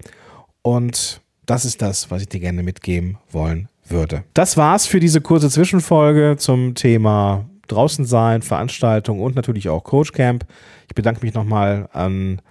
und 0.61 1.21
das 1.45 1.65
ist 1.65 1.81
das, 1.81 2.09
was 2.09 2.21
ich 2.21 2.29
dir 2.29 2.39
gerne 2.39 2.63
mitgeben 2.63 3.17
wollen 3.29 3.69
würde. 3.88 4.23
Das 4.33 4.57
war's 4.57 4.88
für 4.88 4.99
diese 4.99 5.21
kurze 5.21 5.49
Zwischenfolge 5.49 6.35
zum 6.38 6.73
Thema 6.75 7.49
draußen 7.67 8.05
sein, 8.05 8.41
Veranstaltung 8.41 9.19
und 9.19 9.35
natürlich 9.35 9.69
auch 9.69 9.83
Coachcamp. 9.83 10.45
Ich 10.88 10.95
bedanke 10.95 11.25
mich 11.25 11.33
nochmal 11.33 11.89
an 11.91 12.41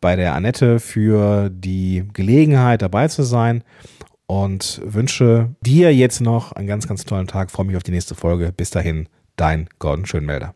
bei 0.00 0.16
der 0.16 0.34
Annette 0.34 0.80
für 0.80 1.48
die 1.50 2.04
Gelegenheit 2.12 2.82
dabei 2.82 3.08
zu 3.08 3.22
sein 3.22 3.62
und 4.26 4.80
wünsche 4.84 5.54
dir 5.60 5.94
jetzt 5.94 6.20
noch 6.20 6.52
einen 6.52 6.66
ganz, 6.66 6.88
ganz 6.88 7.04
tollen 7.04 7.26
Tag. 7.26 7.50
freue 7.50 7.66
mich 7.66 7.76
auf 7.76 7.82
die 7.82 7.92
nächste 7.92 8.14
Folge. 8.14 8.52
Bis 8.52 8.70
dahin, 8.70 9.08
dein 9.36 9.68
Gordon 9.78 10.06
Schönmelder. 10.06 10.54